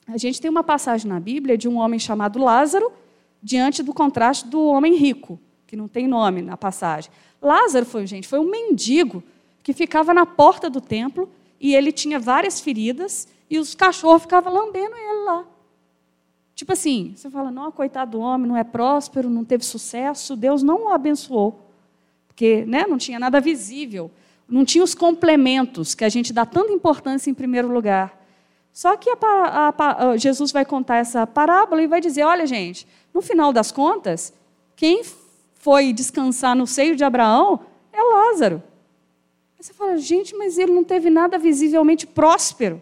[0.08, 2.92] a gente tem uma passagem na Bíblia de um homem chamado Lázaro,
[3.40, 7.12] diante do contraste do homem rico, que não tem nome na passagem.
[7.40, 9.22] Lázaro foi, gente, foi um mendigo
[9.62, 11.30] que ficava na porta do templo
[11.60, 15.46] e ele tinha várias feridas e os cachorros ficavam lambendo ele lá.
[16.56, 20.64] Tipo assim, você fala, não, coitado do homem, não é próspero, não teve sucesso, Deus
[20.64, 21.63] não o abençoou,
[22.34, 24.12] porque né, não tinha nada visível
[24.48, 28.22] não tinha os complementos que a gente dá tanta importância em primeiro lugar.
[28.72, 32.88] Só que a, a, a, Jesus vai contar essa parábola e vai dizer: olha, gente,
[33.14, 34.34] no final das contas,
[34.76, 35.04] quem
[35.54, 37.62] foi descansar no seio de Abraão
[37.92, 38.62] é Lázaro.
[39.58, 42.82] Aí você fala, gente, mas ele não teve nada visivelmente próspero.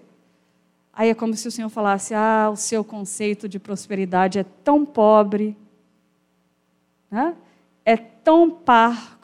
[0.93, 4.85] Aí é como se o Senhor falasse: ah, o seu conceito de prosperidade é tão
[4.85, 5.55] pobre,
[7.09, 7.35] né?
[7.85, 9.20] é tão parco,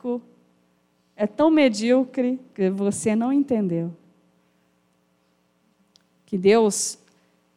[1.15, 3.91] é tão medíocre que você não entendeu.
[6.27, 6.99] Que Deus,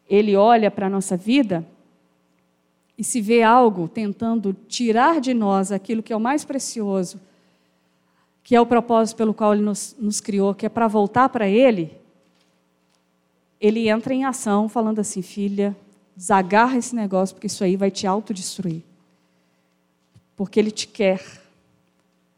[0.09, 1.65] Ele olha para a nossa vida
[2.97, 7.19] e se vê algo tentando tirar de nós aquilo que é o mais precioso,
[8.43, 11.47] que é o propósito pelo qual Ele nos, nos criou, que é para voltar para
[11.47, 11.91] Ele,
[13.59, 15.75] Ele entra em ação falando assim: filha,
[16.15, 18.81] desagarra esse negócio, porque isso aí vai te autodestruir.
[20.35, 21.40] Porque Ele te quer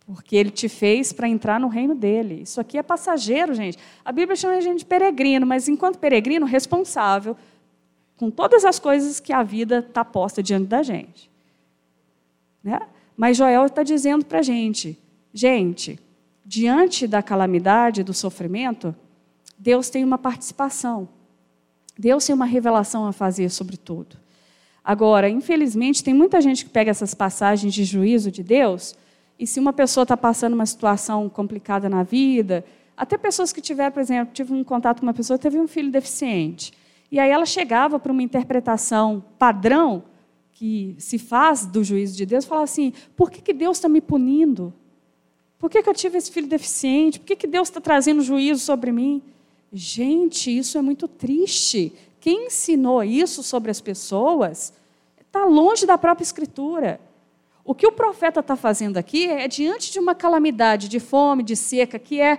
[0.06, 2.41] porque ele te fez para entrar no reino dele.
[2.41, 3.78] Isso aqui é passageiro, gente.
[4.04, 7.38] A Bíblia chama a gente de peregrino, mas enquanto peregrino, responsável
[8.18, 11.30] com todas as coisas que a vida está posta diante da gente.
[12.64, 12.80] Né?
[13.16, 14.97] Mas Joel está dizendo para a gente:
[15.34, 15.99] gente,
[16.45, 18.95] diante da calamidade, do sofrimento,
[19.58, 21.08] Deus tem uma participação.
[21.97, 24.18] Deus tem uma revelação a fazer sobre tudo.
[24.84, 28.95] Agora, infelizmente, tem muita gente que pega essas passagens de juízo de Deus
[29.44, 32.64] e se uma pessoa está passando uma situação complicada na vida,
[32.96, 35.91] até pessoas que tiveram, por exemplo, tive um contato com uma pessoa teve um filho
[35.91, 36.72] deficiente.
[37.12, 40.02] E aí ela chegava para uma interpretação padrão
[40.54, 44.00] que se faz do juízo de Deus, falava assim: por que, que Deus está me
[44.00, 44.74] punindo?
[45.60, 47.20] Por que, que eu tive esse filho deficiente?
[47.20, 49.22] Por que, que Deus está trazendo juízo sobre mim?
[49.74, 51.91] Gente, isso é muito triste.
[52.22, 54.72] Quem ensinou isso sobre as pessoas
[55.20, 57.02] está longe da própria Escritura.
[57.66, 61.55] O que o profeta está fazendo aqui é diante de uma calamidade de fome, de
[61.55, 62.38] seca, que é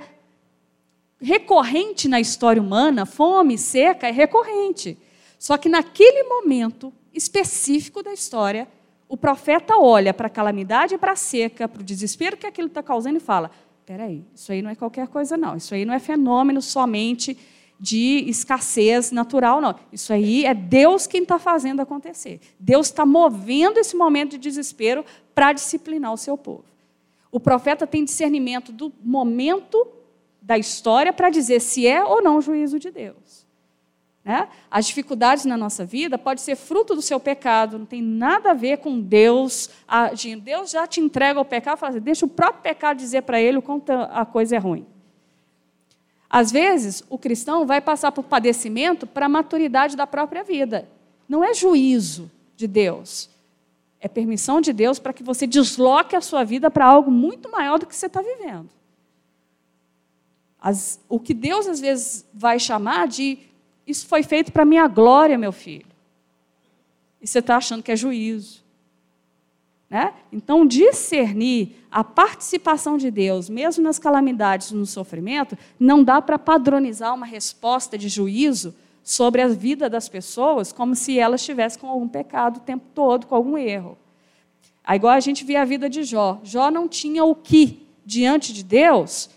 [1.19, 4.99] recorrente na história humana, fome, seca, é recorrente.
[5.39, 8.69] Só que naquele momento específico da história,
[9.09, 12.83] o profeta olha para a calamidade para a seca, para o desespero que aquilo está
[12.83, 13.51] causando e fala:
[13.87, 15.57] peraí, isso aí não é qualquer coisa, não.
[15.57, 17.39] Isso aí não é fenômeno somente
[17.79, 19.75] de escassez natural, não.
[19.93, 22.41] Isso aí é Deus quem está fazendo acontecer.
[22.59, 25.05] Deus está movendo esse momento de desespero
[25.35, 26.65] para disciplinar o seu povo.
[27.31, 29.87] O profeta tem discernimento do momento
[30.41, 33.45] da história para dizer se é ou não juízo de Deus.
[34.25, 34.49] Né?
[34.71, 38.55] As dificuldades na nossa vida pode ser fruto do seu pecado, não tem nada a
[38.55, 40.43] ver com Deus agindo.
[40.43, 43.59] Deus já te entrega o pecado, fala assim, deixa o próprio pecado dizer para ele
[43.59, 44.87] o quanto a coisa é ruim.
[46.37, 50.89] Às vezes, o cristão vai passar por padecimento para a maturidade da própria vida.
[51.29, 53.31] Não é juízo de Deus.
[54.01, 57.79] É permissão de Deus para que você desloque a sua vida para algo muito maior
[57.79, 58.69] do que você está vivendo.
[60.61, 63.39] As, o que Deus às vezes vai chamar de
[63.87, 65.87] isso foi feito para minha glória, meu filho.
[67.23, 68.64] E você está achando que é juízo.
[69.95, 70.13] Né?
[70.33, 77.15] Então, discernir a participação de Deus, mesmo nas calamidades, no sofrimento, não dá para padronizar
[77.15, 78.75] uma resposta de juízo
[79.05, 83.29] sobre a vida das pessoas como se elas estivessem com algum pecado o tempo todo,
[83.29, 83.97] com algum erro.
[84.83, 86.41] Aí, igual a gente vê a vida de Jó.
[86.43, 89.31] Jó não tinha o que diante de Deus,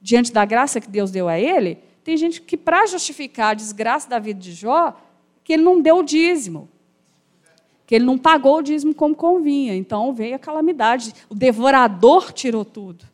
[0.00, 4.08] diante da graça que Deus deu a ele, tem gente que, para justificar a desgraça
[4.08, 4.98] da vida de Jó,
[5.44, 6.66] que ele não deu o dízimo.
[7.88, 9.74] Que ele não pagou o dízimo como convinha.
[9.74, 11.14] Então veio a calamidade.
[11.30, 13.06] O devorador tirou tudo.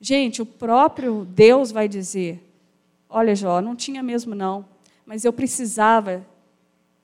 [0.00, 2.40] Gente, o próprio Deus vai dizer:
[3.10, 4.64] Olha, Jó, não tinha mesmo não,
[5.04, 6.24] mas eu precisava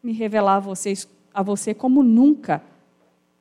[0.00, 2.62] me revelar a, vocês, a você como nunca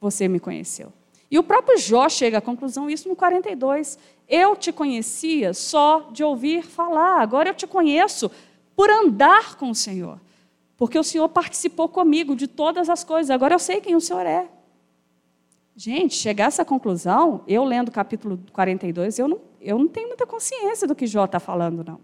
[0.01, 0.91] você me conheceu.
[1.29, 3.99] E o próprio Jó chega à conclusão isso no 42.
[4.27, 8.31] Eu te conhecia só de ouvir falar, agora eu te conheço
[8.75, 10.19] por andar com o Senhor.
[10.79, 14.25] Porque o Senhor participou comigo de todas as coisas, agora eu sei quem o Senhor
[14.25, 14.49] é.
[15.75, 20.07] Gente, chegar a essa conclusão, eu lendo o capítulo 42, eu não, eu não tenho
[20.07, 21.99] muita consciência do que Jó está falando, não.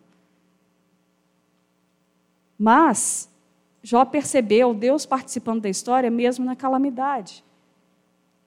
[2.60, 3.28] Mas
[3.82, 7.44] Jó percebeu Deus participando da história mesmo na calamidade.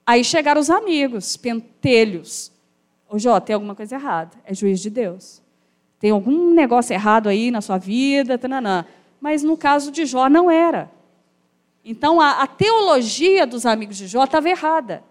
[0.05, 2.51] Aí chegaram os amigos, pentelhos,
[3.09, 4.37] Ô Jó, tem alguma coisa errada.
[4.45, 5.41] É juiz de Deus.
[5.99, 8.85] Tem algum negócio errado aí na sua vida, tananã.
[9.19, 10.91] Mas no caso de Jó não era.
[11.83, 15.03] Então a, a teologia dos amigos de Jó estava errada.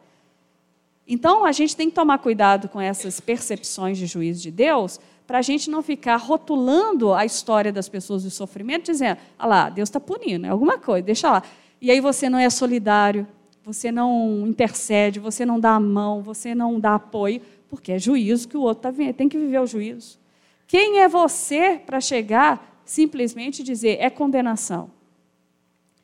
[1.06, 5.38] Então a gente tem que tomar cuidado com essas percepções de juiz de Deus, para
[5.38, 9.88] a gente não ficar rotulando a história das pessoas de sofrimento, dizendo, ah lá, Deus
[9.88, 11.42] está punindo, é alguma coisa, deixa lá.
[11.80, 13.26] E aí você não é solidário,
[13.62, 18.48] você não intercede, você não dá a mão, você não dá apoio, porque é juízo
[18.48, 20.18] que o outro está vendo, tem que viver o juízo.
[20.66, 24.91] Quem é você para chegar simplesmente dizer é condenação?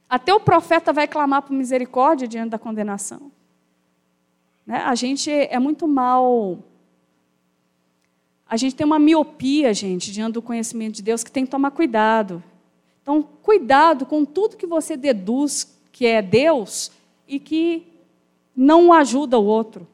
[0.09, 3.33] Até o profeta vai clamar por misericórdia diante da condenação.
[4.67, 4.77] Né?
[4.77, 6.59] A gente é muito mal.
[8.47, 11.71] A gente tem uma miopia, gente, diante do conhecimento de Deus, que tem que tomar
[11.71, 12.45] cuidado.
[13.03, 16.93] Então, cuidado com tudo que você deduz que é Deus
[17.27, 17.87] e que
[18.55, 19.87] não ajuda o outro.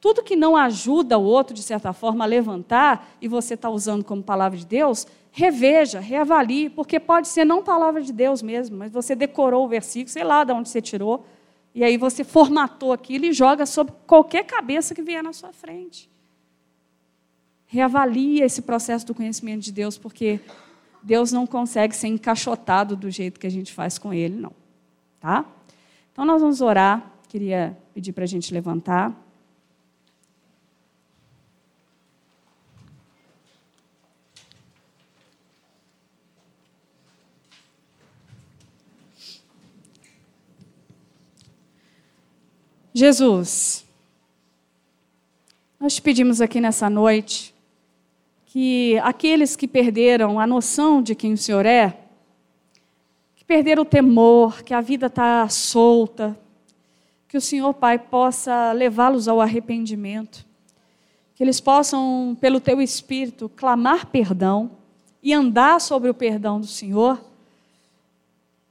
[0.00, 4.04] Tudo que não ajuda o outro, de certa forma, a levantar, e você está usando
[4.04, 5.06] como palavra de Deus,
[5.36, 10.08] reveja, reavalie, porque pode ser não palavra de Deus mesmo, mas você decorou o versículo,
[10.08, 11.26] sei lá de onde você tirou,
[11.74, 16.08] e aí você formatou aquilo e joga sobre qualquer cabeça que vier na sua frente.
[17.66, 20.40] Reavalie esse processo do conhecimento de Deus, porque
[21.02, 24.52] Deus não consegue ser encaixotado do jeito que a gente faz com Ele, não.
[25.20, 25.44] Tá?
[26.12, 27.12] Então nós vamos orar.
[27.28, 29.12] Queria pedir para a gente levantar.
[42.98, 43.84] Jesus,
[45.78, 47.54] nós te pedimos aqui nessa noite
[48.46, 51.94] que aqueles que perderam a noção de quem o Senhor é,
[53.34, 56.34] que perderam o temor, que a vida está solta,
[57.28, 60.46] que o Senhor, Pai, possa levá-los ao arrependimento,
[61.34, 64.70] que eles possam, pelo Teu Espírito, clamar perdão
[65.22, 67.22] e andar sobre o perdão do Senhor.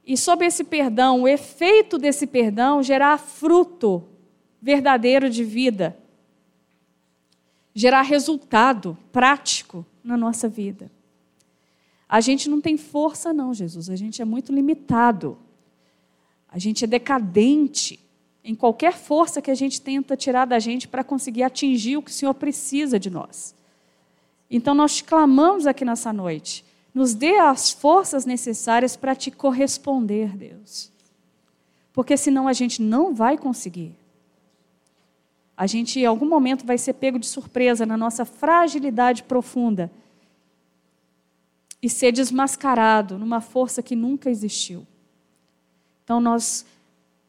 [0.04, 4.15] E sob esse perdão, o efeito desse perdão gerar fruto
[4.60, 5.96] verdadeiro de vida,
[7.74, 10.90] gerar resultado prático na nossa vida.
[12.08, 13.90] A gente não tem força, não, Jesus.
[13.90, 15.36] A gente é muito limitado.
[16.48, 18.00] A gente é decadente
[18.44, 22.10] em qualquer força que a gente tenta tirar da gente para conseguir atingir o que
[22.10, 23.54] o Senhor precisa de nós.
[24.48, 26.64] Então nós te clamamos aqui nessa noite.
[26.94, 30.90] Nos dê as forças necessárias para te corresponder, Deus.
[31.92, 33.94] Porque senão a gente não vai conseguir.
[35.56, 39.90] A gente, em algum momento, vai ser pego de surpresa na nossa fragilidade profunda
[41.80, 44.86] e ser desmascarado numa força que nunca existiu.
[46.04, 46.66] Então, nós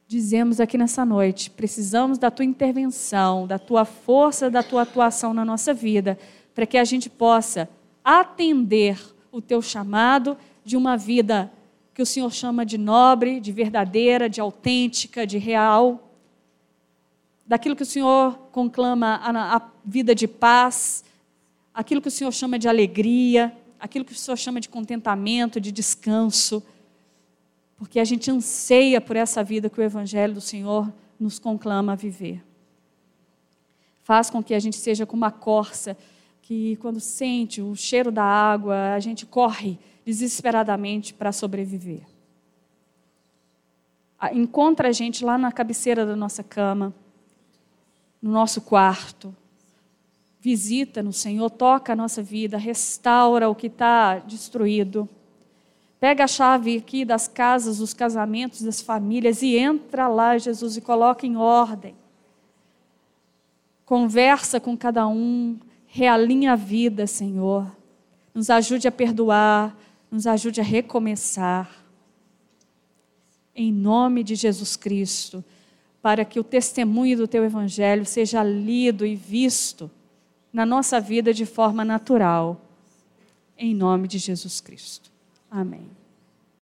[0.08, 5.46] dizemos aqui nessa noite: precisamos da tua intervenção, da tua força, da tua atuação na
[5.46, 6.18] nossa vida,
[6.54, 7.70] para que a gente possa
[8.04, 9.00] atender
[9.32, 11.52] o teu chamado de uma vida
[11.94, 16.07] que o Senhor chama de nobre, de verdadeira, de autêntica, de real,
[17.48, 21.04] daquilo que o Senhor conclama a, a vida de paz,
[21.74, 25.72] aquilo que o Senhor chama de alegria, aquilo que o Senhor chama de contentamento, de
[25.72, 26.62] descanso
[27.78, 31.96] porque a gente anseia por essa vida que o Evangelho do Senhor nos conclama a
[31.96, 32.44] viver.
[34.02, 35.96] Faz com que a gente seja como uma corça
[36.42, 42.02] que, quando sente o cheiro da água, a gente corre desesperadamente para sobreviver.
[44.34, 46.96] Encontra a gente lá na cabeceira da nossa cama,
[48.28, 49.36] no nosso quarto.
[50.40, 55.10] Visita no Senhor, toca a nossa vida, restaura o que está destruído
[56.00, 60.82] Pega a chave aqui das casas, dos casamentos, das famílias e entra lá, Jesus, e
[60.82, 61.96] coloca em ordem.
[63.84, 65.58] Conversa com cada um,
[65.88, 67.66] realinha a vida, Senhor.
[68.32, 69.76] Nos ajude a perdoar,
[70.12, 71.84] nos ajude a recomeçar.
[73.56, 75.44] Em nome de Jesus Cristo,
[76.08, 79.92] para que o testemunho do teu evangelho seja lido e visto
[80.54, 82.62] na nossa vida de forma natural.
[83.58, 85.12] Em nome de Jesus Cristo.
[85.52, 85.97] Amém.